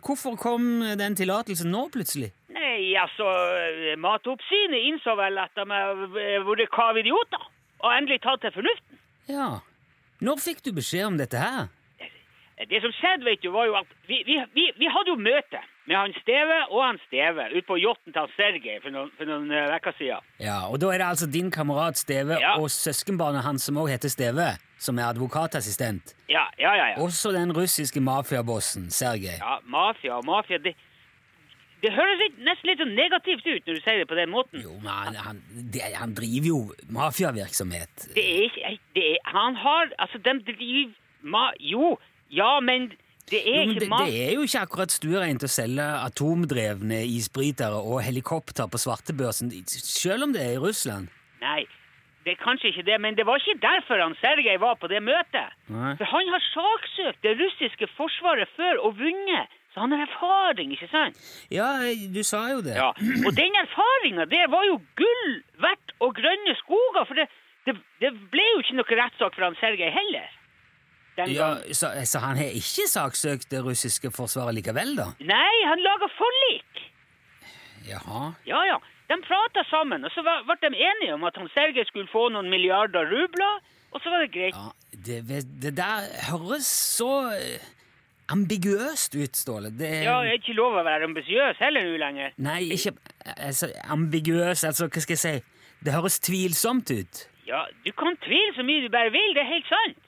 Hvorfor 0.06 0.36
kom 0.36 0.82
den 1.02 1.15
tillatelsen 1.15 1.72
nå 1.74 1.88
plutselig? 1.96 2.30
Nei, 2.54 2.93
altså, 2.96 3.26
eh, 3.26 3.98
Matoppsynet 3.98 4.86
innså 4.89 5.15
vel 5.17 5.38
at 5.41 5.54
de 5.58 5.65
har 5.74 6.06
vært 6.46 6.69
kavidioter, 6.69 7.50
og 7.82 7.89
endelig 7.98 8.22
tatt 8.22 8.41
til 8.46 8.54
fornuften. 8.60 9.00
Ja, 9.28 9.50
når 10.22 10.38
fikk 10.46 10.62
du 10.65 10.72
beskjed 10.72 11.06
om 11.10 11.17
dette 11.17 11.41
her? 11.41 11.72
Det 12.69 12.80
som 12.84 12.93
skjedde, 12.93 13.26
vet 13.26 13.41
du, 13.43 13.50
var 13.52 13.65
jo 13.65 13.76
at 13.76 13.89
vi, 14.08 14.22
vi, 14.28 14.38
vi, 14.54 14.69
vi 14.78 14.88
hadde 14.88 15.10
jo 15.10 15.17
møte 15.19 15.60
med 15.88 15.98
han 16.00 16.13
Steve 16.22 16.58
og 16.72 16.80
han 16.86 17.00
Steve 17.08 17.48
ut 17.58 17.65
på 17.67 17.76
yachten 17.82 18.13
til 18.15 18.30
Sergej 18.38 18.78
for 18.84 18.93
noen, 18.96 19.10
for 19.17 19.28
noen 19.28 19.50
eh, 19.52 19.74
uker 19.76 19.96
siden. 19.98 20.30
Ja, 20.39 20.62
og 20.72 20.80
da 20.80 20.93
er 20.93 21.02
det 21.04 21.08
altså 21.10 21.28
din 21.28 21.52
kamerat 21.52 21.98
Steve 22.00 22.38
Ja. 22.39 22.54
og 22.62 22.72
søskenbarnet 22.72 23.43
hans 23.43 23.67
som 23.67 23.78
også 23.82 23.91
heter 23.98 24.10
Steve, 24.13 24.48
som 24.80 25.00
er 25.00 25.10
advokatassistent. 25.12 26.15
Ja, 26.30 26.46
ja, 26.60 26.72
ja. 26.80 26.88
ja. 26.93 27.02
Også 27.04 27.32
den 27.36 27.52
russiske 27.56 28.00
mafiabossen, 28.00 28.89
Sergej. 28.91 29.38
Ja, 29.43 29.58
mafia 29.65 30.13
og 30.22 30.26
mafia, 30.26 30.58
det, 30.63 30.74
det 31.84 31.91
høres 31.91 32.19
litt, 32.24 32.39
nesten 32.48 32.69
litt 32.72 32.80
sånn 32.80 32.96
negativt 32.96 33.43
ut 33.43 33.67
når 33.67 33.76
du 33.76 33.84
sier 33.84 34.00
det 34.04 34.08
på 34.08 34.15
den 34.15 34.32
måten. 34.32 34.63
Jo, 34.63 34.78
men 34.80 34.88
han, 34.91 35.15
han, 35.28 35.43
det, 35.76 35.84
han 36.00 36.15
driver 36.15 36.48
jo 36.54 36.60
mafiavirksomhet. 36.96 38.08
Det 38.15 38.24
er 38.24 38.43
ikke, 38.48 38.76
det 38.96 39.04
er, 39.13 39.17
han 39.36 39.56
har, 39.60 39.91
altså, 40.00 40.17
de 40.24 40.38
driver, 40.48 40.93
ma, 41.24 41.50
jo, 41.60 41.98
ja, 42.32 42.60
men 42.63 42.93
det 43.32 43.40
er 43.48 43.64
Jo, 43.64 43.74
det, 43.80 43.90
det 43.90 44.18
er 44.28 44.34
jo 44.36 44.42
ikke 44.48 44.64
akkurat 44.66 44.92
stuereint 44.92 45.44
å 45.46 45.50
selge 45.52 45.86
atomdrevne 46.04 47.04
isbrytere 47.08 47.80
og 47.80 48.02
helikopter 48.04 48.68
på 48.68 48.82
svartebørsen, 48.82 49.54
selv 49.72 50.28
om 50.28 50.36
det 50.36 50.44
er 50.44 50.58
i 50.58 50.62
Russland. 50.62 51.08
Nei, 51.44 51.64
det 52.26 52.36
er 52.36 52.40
kanskje 52.44 52.72
ikke 52.72 52.86
det, 52.88 53.00
men 53.04 53.18
det 53.18 53.26
var 53.28 53.40
ikke 53.42 53.60
derfor 53.64 54.00
han 54.04 54.16
Sergej 54.22 54.60
var 54.60 54.76
på 54.80 54.88
det 54.92 55.02
møtet. 55.04 55.56
Nei. 55.72 55.96
For 56.00 56.08
han 56.08 56.32
har 56.36 56.44
saksøkt 56.52 57.24
det 57.26 57.36
russiske 57.40 57.90
forsvaret 57.98 58.52
før 58.60 58.84
og 58.88 59.00
vunnet, 59.00 59.52
så 59.74 59.84
han 59.84 59.96
har 59.96 60.04
erfaring, 60.06 60.76
ikke 60.76 60.92
sant? 60.92 61.18
Ja, 61.52 61.72
du 62.16 62.22
sa 62.28 62.46
jo 62.52 62.62
det. 62.66 62.76
Ja, 62.78 62.92
og 62.92 63.32
den 63.42 63.60
erfaringa, 63.64 64.28
det 64.36 64.46
var 64.54 64.68
jo 64.70 64.78
gull 65.00 65.26
verdt 65.64 65.96
og 66.00 66.16
grønne 66.20 66.56
skoger, 66.62 67.08
for 67.10 67.20
det, 67.20 67.28
det, 67.68 67.80
det 68.04 68.14
ble 68.32 68.46
jo 68.54 68.64
ikke 68.64 68.80
noe 68.80 69.04
rettssak 69.04 69.36
for 69.36 69.48
han 69.48 69.60
Sergej 69.64 69.92
heller. 69.96 70.32
Ja, 71.17 71.49
så, 71.71 71.91
så 72.10 72.21
han 72.23 72.39
har 72.39 72.56
ikke 72.58 72.88
saksøkt 72.89 73.52
det 73.52 73.62
russiske 73.65 74.10
forsvaret 74.13 74.58
likevel, 74.58 74.95
da? 74.97 75.12
Nei, 75.21 75.54
han 75.69 75.84
laga 75.86 76.10
forlik. 76.15 76.82
Jaha. 77.88 78.32
Ja, 78.49 78.63
ja. 78.71 78.80
De 79.12 79.19
prata 79.21 79.62
sammen, 79.69 80.06
og 80.08 80.12
så 80.15 80.23
ble 80.23 80.56
de 80.63 80.71
enige 80.73 81.13
om 81.13 81.26
at 81.28 81.38
han 81.38 81.49
Sergej 81.54 81.86
skulle 81.89 82.10
få 82.10 82.30
noen 82.34 82.49
milliarder 82.49 83.06
rubler, 83.12 83.62
og 83.93 84.02
så 84.02 84.10
var 84.10 84.23
det 84.23 84.32
greit. 84.34 84.58
Ja, 84.58 84.71
det, 85.06 85.43
det 85.62 85.76
der 85.78 86.08
høres 86.32 86.69
så 86.97 87.12
ambigøst 87.30 87.82
ambiguøst 88.34 89.15
ut, 89.15 89.36
Ståle. 89.38 89.69
Det 89.69 89.89
Ja, 90.04 90.21
jeg 90.23 90.38
er 90.38 90.39
ikke 90.39 90.56
lov 90.58 90.78
å 90.80 90.84
være 90.86 91.10
ambisiøs 91.10 91.60
heller 91.60 91.86
nå 91.86 91.97
lenger. 92.02 92.32
Nei, 92.38 92.62
ikke 92.73 92.95
altså, 93.36 93.69
ambiguøs, 93.91 94.63
altså, 94.63 94.88
hva 94.88 95.04
skal 95.04 95.17
jeg 95.17 95.23
si? 95.23 95.36
Det 95.84 95.93
høres 95.93 96.19
tvilsomt 96.23 96.91
ut. 96.91 97.28
Ja, 97.47 97.65
du 97.86 97.91
kan 97.91 98.15
tvile 98.23 98.56
så 98.56 98.63
mye 98.63 98.86
du 98.86 98.89
bare 98.89 99.12
vil, 99.12 99.36
det 99.36 99.43
er 99.43 99.52
helt 99.52 99.67
sant. 99.67 100.03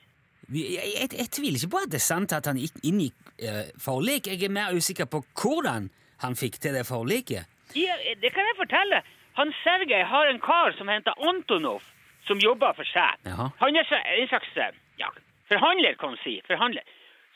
Jeg, 0.53 0.77
jeg, 0.77 1.09
jeg 1.17 1.29
tviler 1.33 1.57
ikke 1.59 1.71
på 1.73 1.81
at 1.85 1.91
det 1.93 1.99
er 2.01 2.05
sant 2.05 2.33
at 2.37 2.45
han 2.45 2.57
gikk 2.61 2.77
inngikk 2.85 3.15
eh, 3.41 3.65
forlik. 3.81 4.27
Jeg 4.27 4.43
er 4.45 4.53
mer 4.53 4.73
usikker 4.77 5.05
på 5.09 5.23
hvordan 5.41 5.89
han 6.21 6.35
fikk 6.37 6.59
til 6.61 6.73
det 6.77 6.85
forliket. 6.87 7.45
Ja, 7.75 7.95
det 8.21 8.31
kan 8.35 8.45
jeg 8.45 8.57
fortelle. 8.59 9.01
Han 9.35 9.51
Sergej 9.63 10.03
har 10.07 10.29
en 10.31 10.39
kar 10.39 10.71
som 10.77 10.87
heter 10.87 11.17
Antonov, 11.29 11.81
som 12.27 12.39
jobber 12.39 12.73
for 12.77 12.87
seg. 12.87 13.17
Jaha. 13.25 13.49
Han 13.59 13.75
er 13.75 13.83
så- 13.89 14.03
en 14.21 14.27
slags 14.27 14.53
eh, 14.57 14.71
ja, 14.99 15.09
forhandler, 15.51 15.97
kan 15.99 16.09
man 16.13 16.19
si. 16.23 16.37
Forhandler. 16.47 16.83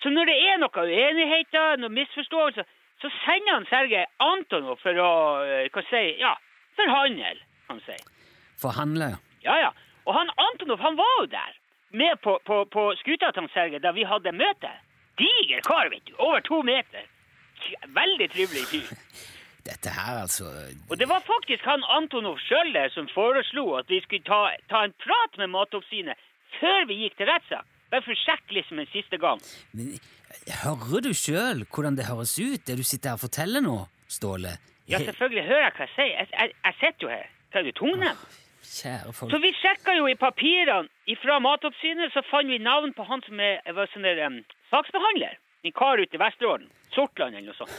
Så 0.03 0.09
når 0.09 0.25
det 0.31 0.37
er 0.47 0.57
noen 0.61 0.79
uenigheter, 0.85 1.75
noen 1.81 1.93
misforståelser, 1.97 2.63
så 3.01 3.09
sender 3.25 3.53
han 3.57 3.65
Sergej 3.67 4.05
Antonov 4.19 4.79
for 4.83 4.95
å 4.95 5.11
eh, 5.43 5.67
hva 5.73 5.83
si, 5.89 6.03
ja, 6.21 6.35
forhandle, 6.79 7.33
kan 7.67 7.79
man 7.81 7.83
si. 7.89 7.97
Forhandle. 8.61 9.09
Ja, 9.43 9.57
ja. 9.65 9.71
Og 10.07 10.15
han 10.15 10.31
Antonov 10.39 10.79
han 10.79 10.95
var 10.97 11.11
jo 11.19 11.25
der, 11.35 11.58
med 11.91 12.21
på, 12.23 12.39
på, 12.45 12.65
på 12.65 12.83
skuta 13.01 13.31
til 13.31 13.43
han 13.43 13.51
Sergej 13.53 13.81
da 13.83 13.91
vi 13.95 14.05
hadde 14.07 14.35
møte. 14.35 14.71
Diger 15.19 15.61
kar, 15.67 15.89
vet 15.91 16.05
du. 16.07 16.13
Over 16.17 16.41
to 16.45 16.61
meter. 16.63 17.07
Veldig 17.87 18.29
trivelig 18.31 18.65
fyr. 18.71 18.93
Dette 19.69 19.91
her, 19.91 20.21
altså 20.23 20.45
Og 20.89 20.95
det 20.97 21.09
var 21.09 21.19
faktisk 21.25 21.65
han 21.67 21.83
Antonov 21.97 22.39
sjøl 22.41 22.77
som 22.93 23.09
foreslo 23.13 23.75
at 23.77 23.89
vi 23.91 23.99
skulle 24.01 24.23
ta, 24.23 24.55
ta 24.71 24.85
en 24.87 24.95
prat 25.03 25.37
med 25.37 25.51
Matoppsynet 25.51 26.17
før 26.59 26.87
vi 26.87 27.03
gikk 27.03 27.19
til 27.19 27.29
rettssak. 27.29 27.67
Bare 27.91 28.05
for 28.05 28.13
å 28.13 28.21
sjekke 28.21 28.55
liksom 28.55 28.79
en 28.79 28.89
siste 28.93 29.17
gang. 29.21 29.41
Men, 29.73 29.99
Hører 30.63 31.01
du 31.01 31.13
sjøl 31.17 31.63
hvordan 31.73 31.97
det 31.97 32.05
høres 32.05 32.35
ut, 32.39 32.61
det 32.67 32.77
du 32.77 32.83
sitter 32.85 33.11
her 33.11 33.19
og 33.19 33.23
forteller 33.25 33.65
nå, 33.65 33.77
Ståle? 34.09 34.55
Ja, 34.89 35.01
selvfølgelig 35.01 35.45
hører 35.45 35.65
jeg 35.67 35.73
hva 35.77 35.85
jeg 35.85 35.95
sier. 35.95 36.13
Jeg, 36.15 36.29
jeg, 36.33 36.53
jeg 36.65 36.77
sitter 36.79 37.05
jo 37.05 37.09
her. 37.13 37.25
Tar 37.53 37.65
du 37.65 37.71
tungnem? 37.77 38.23
Kjære 38.63 39.13
folk. 39.15 39.31
Så 39.31 39.39
vi 39.43 39.51
sjekka 39.55 39.95
jo 39.97 40.07
i 40.07 40.17
papirene 40.19 41.17
fra 41.21 41.39
Matoppsynet, 41.43 42.13
så 42.13 42.23
fant 42.29 42.51
vi 42.51 42.59
navn 42.61 42.93
på 42.93 43.05
han 43.07 43.23
som 43.25 43.39
er, 43.39 43.61
var 43.75 43.89
sånn 43.93 44.07
der, 44.07 44.21
um, 44.27 44.41
saksbehandler. 44.71 45.39
En 45.63 45.75
kar 45.75 45.99
ute 45.99 46.15
i 46.15 46.21
Vesterålen. 46.21 46.69
Sortland 46.95 47.35
eller 47.35 47.51
noe 47.51 47.57
sånt. 47.57 47.73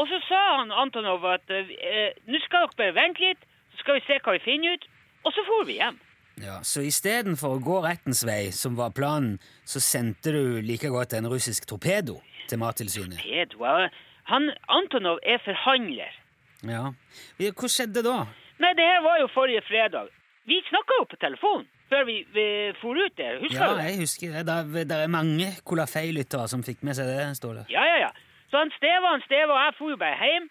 Og 0.00 0.08
så 0.10 0.18
sa 0.26 0.40
han 0.58 0.72
Antonov 0.74 1.24
at 1.30 1.50
eh, 1.54 2.16
nå 2.26 2.40
skal 2.42 2.66
dere 2.66 2.78
bare 2.80 2.96
vente 2.96 3.22
litt, 3.22 3.44
så 3.74 3.82
skal 3.82 3.98
vi 4.00 4.04
se 4.08 4.18
hva 4.24 4.34
vi 4.34 4.42
finner 4.42 4.74
ut. 4.74 4.88
Og 5.24 5.32
så 5.32 5.44
for 5.46 5.68
vi 5.68 5.78
hjem. 5.78 6.00
Ja, 6.42 6.58
Så 6.66 6.82
istedenfor 6.82 7.56
å 7.56 7.62
gå 7.62 7.78
rettens 7.84 8.24
vei, 8.26 8.50
som 8.50 8.74
var 8.74 8.90
planen, 8.96 9.38
så 9.64 9.80
sendte 9.80 10.32
du 10.34 10.58
like 10.66 10.90
godt 10.90 11.14
en 11.14 11.30
russisk 11.30 11.68
torpedo 11.70 12.18
til 12.50 12.58
Mattilsynet? 12.58 13.22
Torpedo? 13.22 13.86
han 14.24 14.50
Antonov 14.72 15.20
er 15.22 15.38
forhandler. 15.44 16.12
Ja. 16.64 16.90
Hva 17.38 17.68
skjedde 17.70 18.02
da? 18.04 18.24
Nei, 18.62 18.72
det 18.78 18.86
her 18.86 19.00
var 19.02 19.18
jo 19.22 19.30
forrige 19.34 19.62
fredag. 19.66 20.10
Vi 20.46 20.60
snakka 20.68 21.00
jo 21.00 21.06
på 21.10 21.16
telefon 21.16 21.64
før 21.88 22.04
vi, 22.08 22.16
vi 22.34 22.46
for 22.80 22.98
ut 22.98 23.16
der. 23.18 23.38
Husker 23.42 23.60
Ja, 23.60 23.70
du 23.72 23.80
Ja, 23.80 23.86
jeg 23.90 24.02
husker 24.04 24.34
det. 24.36 24.42
Det 24.90 24.98
er 25.04 25.10
mange 25.10 25.46
Kolafei-lyttere 25.68 26.48
som 26.48 26.62
fikk 26.66 26.82
med 26.86 26.96
seg 26.98 27.08
det, 27.10 27.36
Ståle. 27.38 27.64
Ja, 27.70 27.84
ja, 27.92 27.96
ja. 28.06 28.10
Så 28.50 28.60
han 28.62 28.70
Steva, 28.76 29.14
han 29.16 29.24
Steva 29.26 29.64
jeg 29.64 29.74
for 29.78 29.90
jo 29.94 29.96
bare 30.00 30.18
hjem. 30.20 30.50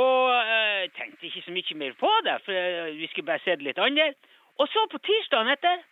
Og 0.00 0.22
øh, 0.54 0.82
tenkte 0.98 1.26
ikke 1.26 1.42
så 1.46 1.52
mye 1.54 1.76
mer 1.82 1.94
på 1.98 2.10
det, 2.26 2.36
for 2.44 2.54
øh, 2.54 2.98
vi 3.00 3.06
skulle 3.10 3.26
bare 3.26 3.42
se 3.44 3.56
det 3.58 3.66
litt 3.66 3.78
annerledes. 3.78 4.18
Og 4.60 4.68
så 4.70 4.84
på 4.92 4.98
tirsdagen 5.06 5.50
etter 5.50 5.82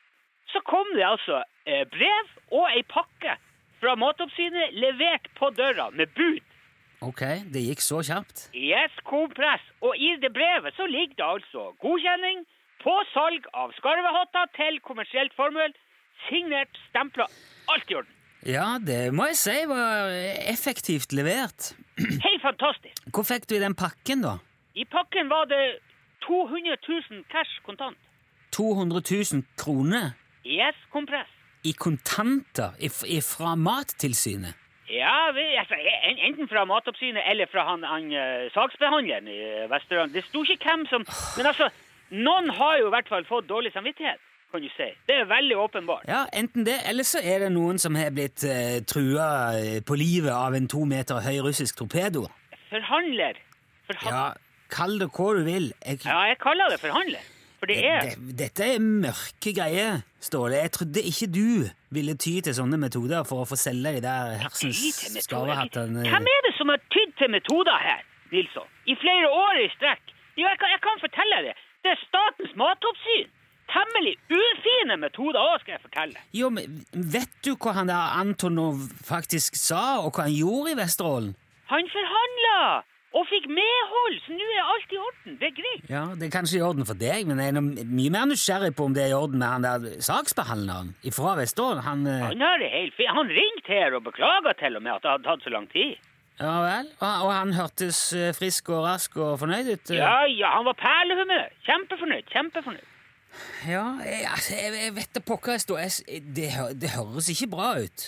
så 0.52 0.60
kom 0.70 0.86
det 0.96 1.06
altså 1.06 1.42
øh, 1.70 1.84
brev 1.94 2.26
og 2.58 2.68
ei 2.76 2.82
pakke 2.96 3.34
fra 3.80 3.94
Matoppsynet 3.94 4.76
levert 4.82 5.26
på 5.38 5.50
døra 5.58 5.90
med 5.90 6.06
bud. 6.18 6.44
Ok, 7.00 7.20
det 7.54 7.62
gikk 7.62 7.82
så 7.84 8.00
kjapt. 8.02 8.48
Yes, 8.54 8.94
kompress. 9.06 9.62
Og 9.86 9.94
i 9.96 10.16
det 10.22 10.32
brevet 10.34 10.74
så 10.76 10.86
ligger 10.90 11.14
det 11.20 11.26
altså 11.34 11.68
godkjenning 11.84 12.40
på 12.82 12.94
salg 13.12 13.46
av 13.54 13.70
skarvehatter 13.78 14.50
til 14.58 14.80
kommersielt 14.86 15.34
formål. 15.38 15.74
Signert, 16.26 16.74
stempla, 16.90 17.26
alt 17.70 17.90
i 17.90 17.94
orden. 18.00 18.14
Ja, 18.46 18.78
det 18.82 19.12
må 19.14 19.28
jeg 19.30 19.38
si 19.38 19.56
var 19.70 20.10
effektivt 20.50 21.12
levert. 21.14 21.72
Helt 22.26 22.42
fantastisk. 22.42 23.02
Hvor 23.14 23.26
fikk 23.26 23.46
du 23.50 23.56
i 23.58 23.62
den 23.62 23.74
pakken, 23.78 24.22
da? 24.26 24.36
I 24.74 24.84
pakken 24.90 25.30
var 25.30 25.46
det 25.50 25.78
200 26.26 26.76
000 26.86 27.24
cash 27.30 27.62
kontant. 27.66 27.98
200 28.54 29.02
000 29.34 29.42
kroner 29.58 30.14
Yes, 30.46 30.74
kompress. 30.90 31.28
i 31.64 31.72
kontanter 31.72 32.70
Fra 33.22 33.54
Mattilsynet? 33.54 34.54
Ja, 34.90 35.30
vi, 35.36 35.44
altså, 35.60 35.76
enten 36.24 36.48
fra 36.48 36.64
Matoppsynet 36.64 37.22
eller 37.30 37.46
fra 37.52 37.64
han, 37.70 37.84
han 37.84 38.08
eh, 38.12 38.48
saksbehandleren 38.54 39.28
i 39.28 39.36
uh, 39.44 39.66
Vesterålen. 39.70 40.14
Det 40.14 40.24
sto 40.24 40.44
ikke 40.48 40.64
hvem 40.64 40.86
som 40.88 41.04
Men 41.36 41.50
altså, 41.50 41.68
noen 42.08 42.48
har 42.56 42.78
jo 42.80 42.88
i 42.88 42.94
hvert 42.96 43.10
fall 43.12 43.26
fått 43.28 43.48
dårlig 43.50 43.74
samvittighet, 43.74 44.20
kan 44.52 44.64
du 44.64 44.70
si. 44.72 44.88
Det 45.08 45.20
er 45.20 45.28
veldig 45.28 45.58
åpenbart. 45.60 46.08
Ja, 46.08 46.24
enten 46.32 46.64
det, 46.64 46.78
eller 46.88 47.04
så 47.04 47.20
er 47.20 47.44
det 47.44 47.52
noen 47.52 47.80
som 47.82 47.98
har 48.00 48.14
blitt 48.16 48.44
eh, 48.48 48.80
trua 48.88 49.28
eh, 49.60 49.80
på 49.84 49.98
livet 50.00 50.32
av 50.32 50.56
en 50.56 50.68
to 50.72 50.86
meter 50.88 51.20
høy 51.20 51.42
russisk 51.44 51.82
torpedo. 51.82 52.24
Forhandler. 52.70 53.36
Forhandler. 53.90 54.16
Ja, 54.16 54.70
kall 54.72 54.96
det 55.02 55.12
hva 55.12 55.34
du 55.36 55.44
vil. 55.44 55.74
Jeg, 55.84 56.00
ja, 56.06 56.22
jeg 56.32 56.40
kaller 56.40 56.72
det 56.72 56.80
forhandler. 56.80 57.34
For 57.58 57.66
det 57.70 57.78
er 57.82 58.04
det, 58.06 58.36
dette 58.38 58.66
er 58.76 58.82
mørke 58.82 59.52
greier, 59.56 60.02
Ståle. 60.22 60.60
Jeg 60.62 60.70
trodde 60.76 61.02
ikke 61.10 61.26
du 61.30 61.66
ville 61.94 62.14
ty 62.18 62.36
til 62.44 62.54
sånne 62.54 62.78
metoder 62.78 63.24
for 63.26 63.42
å 63.42 63.48
få 63.50 63.58
selge 63.58 63.96
de 63.96 64.02
der 64.04 64.36
hersens 64.44 64.78
skarvehattene. 65.24 66.04
Hvem 66.06 66.28
er 66.34 66.44
det 66.46 66.52
som 66.58 66.70
har 66.70 66.82
tydd 66.94 67.16
til 67.18 67.32
metoder 67.34 67.80
her, 67.82 68.04
Nilsson? 68.30 68.68
I 68.86 68.94
flere 69.02 69.30
år 69.30 69.62
i 69.64 69.66
strekk? 69.74 70.14
Jo, 70.38 70.46
jeg 70.46 70.58
kan, 70.60 70.70
jeg 70.74 70.82
kan 70.86 71.02
fortelle 71.02 71.40
det. 71.48 71.56
Det 71.82 71.94
er 71.94 72.00
Statens 72.04 72.54
matoppsyn. 72.58 73.34
Temmelig 73.68 74.14
ufine 74.32 74.96
metoder 74.96 75.42
òg, 75.42 75.58
skal 75.60 75.74
jeg 75.76 75.82
fortelle. 75.82 76.22
Jo, 76.32 76.48
men 76.54 76.78
Vet 76.94 77.34
du 77.44 77.52
hva 77.60 77.74
han 77.76 77.90
der 77.90 78.14
Antonov 78.22 78.86
faktisk 79.04 79.58
sa, 79.60 79.98
og 80.04 80.14
hva 80.14 80.28
han 80.28 80.36
gjorde 80.38 80.72
i 80.72 80.78
Vesterålen? 80.78 81.34
Han 81.68 81.90
forhandla 81.92 82.60
og 83.16 83.24
fikk 83.30 83.46
medhold, 83.48 84.16
så 84.26 84.34
nå 84.36 84.46
er 84.52 84.66
alt 84.74 84.90
i 84.92 84.98
orden. 85.00 85.36
Det 85.40 85.46
er 85.48 85.54
greit. 85.56 85.84
Ja, 85.88 86.02
Det 86.18 86.26
er 86.28 86.32
kanskje 86.34 86.58
i 86.58 86.64
orden 86.66 86.84
for 86.86 86.98
deg, 87.00 87.24
men 87.26 87.40
jeg 87.40 87.54
er 87.56 87.60
mye 87.88 88.10
mer 88.12 88.26
nysgjerrig 88.28 88.74
på 88.76 88.84
om 88.84 88.94
det 88.94 89.06
er 89.06 89.14
i 89.14 89.16
orden 89.16 89.38
med 89.40 89.48
han 89.48 89.64
der 89.64 89.86
saksbehandleren 90.04 90.90
fra 91.16 91.32
Vesterålen. 91.40 91.80
Han 91.86 92.04
eh, 92.06 92.26
Han 92.28 92.42
er 92.50 92.60
det 92.60 92.68
helt 92.74 92.94
fint. 92.98 93.14
Han 93.16 93.32
ringte 93.32 93.72
her 93.72 93.96
og 93.96 94.04
beklaga 94.10 94.52
til 94.60 94.76
og 94.76 94.84
med 94.84 94.92
at 94.98 95.02
det 95.06 95.10
hadde 95.14 95.24
tatt 95.30 95.46
så 95.48 95.54
lang 95.56 95.66
tid. 95.72 95.96
Ja 96.38 96.52
vel? 96.62 96.90
Og, 97.00 97.24
og 97.26 97.32
han 97.34 97.52
hørtes 97.56 98.02
eh, 98.14 98.28
frisk 98.36 98.68
og 98.76 98.84
rask 98.84 99.16
og 99.16 99.38
fornøyd 99.40 99.72
ut? 99.72 99.90
eh? 99.90 99.96
Ja, 99.98 100.12
ja, 100.28 100.52
han 100.58 100.68
var 100.68 100.76
perlehumør. 100.78 101.48
Kjempefornøyd. 101.66 102.28
Kjempefornøyd. 102.34 102.94
Ja, 103.68 103.86
jeg, 104.04 104.20
altså, 104.34 104.54
jeg, 104.54 104.76
jeg 104.84 104.94
vet 105.00 105.16
da 105.16 105.20
pokker 105.32 105.56
jeg 105.56 105.64
står 105.64 105.80
det, 106.36 106.46
det 106.84 106.92
høres 106.94 107.28
ikke 107.32 107.48
bra 107.56 107.72
ut. 107.80 108.06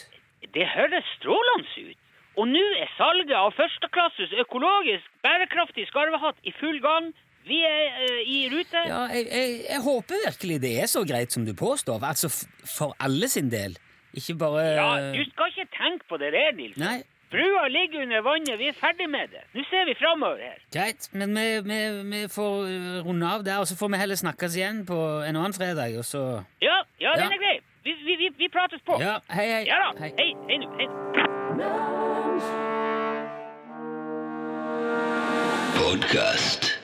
Det 0.55 0.65
høres 0.77 1.11
strålende 1.19 1.89
ut. 1.91 1.99
Og 2.41 2.49
nå 2.49 2.63
er 2.81 2.89
salget 2.97 3.35
av 3.37 3.53
førsteklasses 3.59 4.33
økologisk 4.41 5.05
bærekraftig 5.27 5.85
skarvehatt 5.91 6.41
i 6.49 6.55
full 6.57 6.79
gang. 6.81 7.11
Vi 7.49 7.59
er 7.67 7.85
uh, 8.01 8.21
i 8.25 8.41
rute. 8.53 8.81
Ja, 8.89 9.05
jeg, 9.13 9.27
jeg, 9.29 9.55
jeg 9.67 9.81
håper 9.85 10.25
virkelig 10.27 10.59
det 10.65 10.73
er 10.81 10.91
så 10.93 11.05
greit 11.09 11.37
som 11.37 11.45
du 11.45 11.53
påstår. 11.57 12.01
Altså 12.01 12.31
for 12.65 12.97
alle 13.01 13.29
sin 13.29 13.53
del. 13.53 13.77
Ikke 14.17 14.35
bare 14.41 14.67
Ja, 14.75 14.91
du 15.15 15.23
skal 15.31 15.53
ikke 15.53 15.69
tenke 15.77 16.09
på 16.09 16.19
det 16.21 16.33
der, 16.35 16.53
Nils. 16.57 16.79
Nei, 16.81 17.03
Brua 17.31 17.69
ligger 17.71 18.03
under 18.03 18.25
vannet, 18.27 18.59
vi 18.59 18.67
er 18.73 18.75
ferdig 18.75 19.07
med 19.11 19.31
det. 19.31 19.45
Nå 19.55 19.63
ser 19.71 19.85
vi 19.87 19.95
framover 20.01 20.41
her. 20.43 20.59
greit, 20.75 21.07
men 21.15 21.37
vi, 21.37 21.47
vi, 21.69 21.79
vi 22.11 22.23
får 22.37 22.55
runde 23.07 23.27
av 23.35 23.45
der, 23.47 23.61
og 23.63 23.69
så 23.71 23.77
får 23.79 23.93
vi 23.93 24.01
heller 24.03 24.19
snakkes 24.19 24.57
igjen 24.59 24.81
på 24.89 24.99
en 25.29 25.39
annen 25.39 25.55
fredag, 25.55 25.95
og 26.01 26.05
så 26.09 26.23
Ja, 26.59 26.81
ja, 26.99 27.15
den 27.21 27.37
er 27.37 27.43
grei. 27.45 27.61
Vi, 27.83 27.93
vi, 27.93 28.17
vi, 28.17 28.31
vi 28.37 28.49
prates 28.49 28.83
på. 28.83 28.97
Ja, 29.01 29.21
hei, 29.29 29.47
hei. 29.53 29.65
Ja 29.67 29.79
da. 29.79 30.01
hei. 30.01 30.15
Hei, 30.17 30.37
hei. 30.49 30.69
Hei. 30.79 30.89
Podcast. 35.79 36.80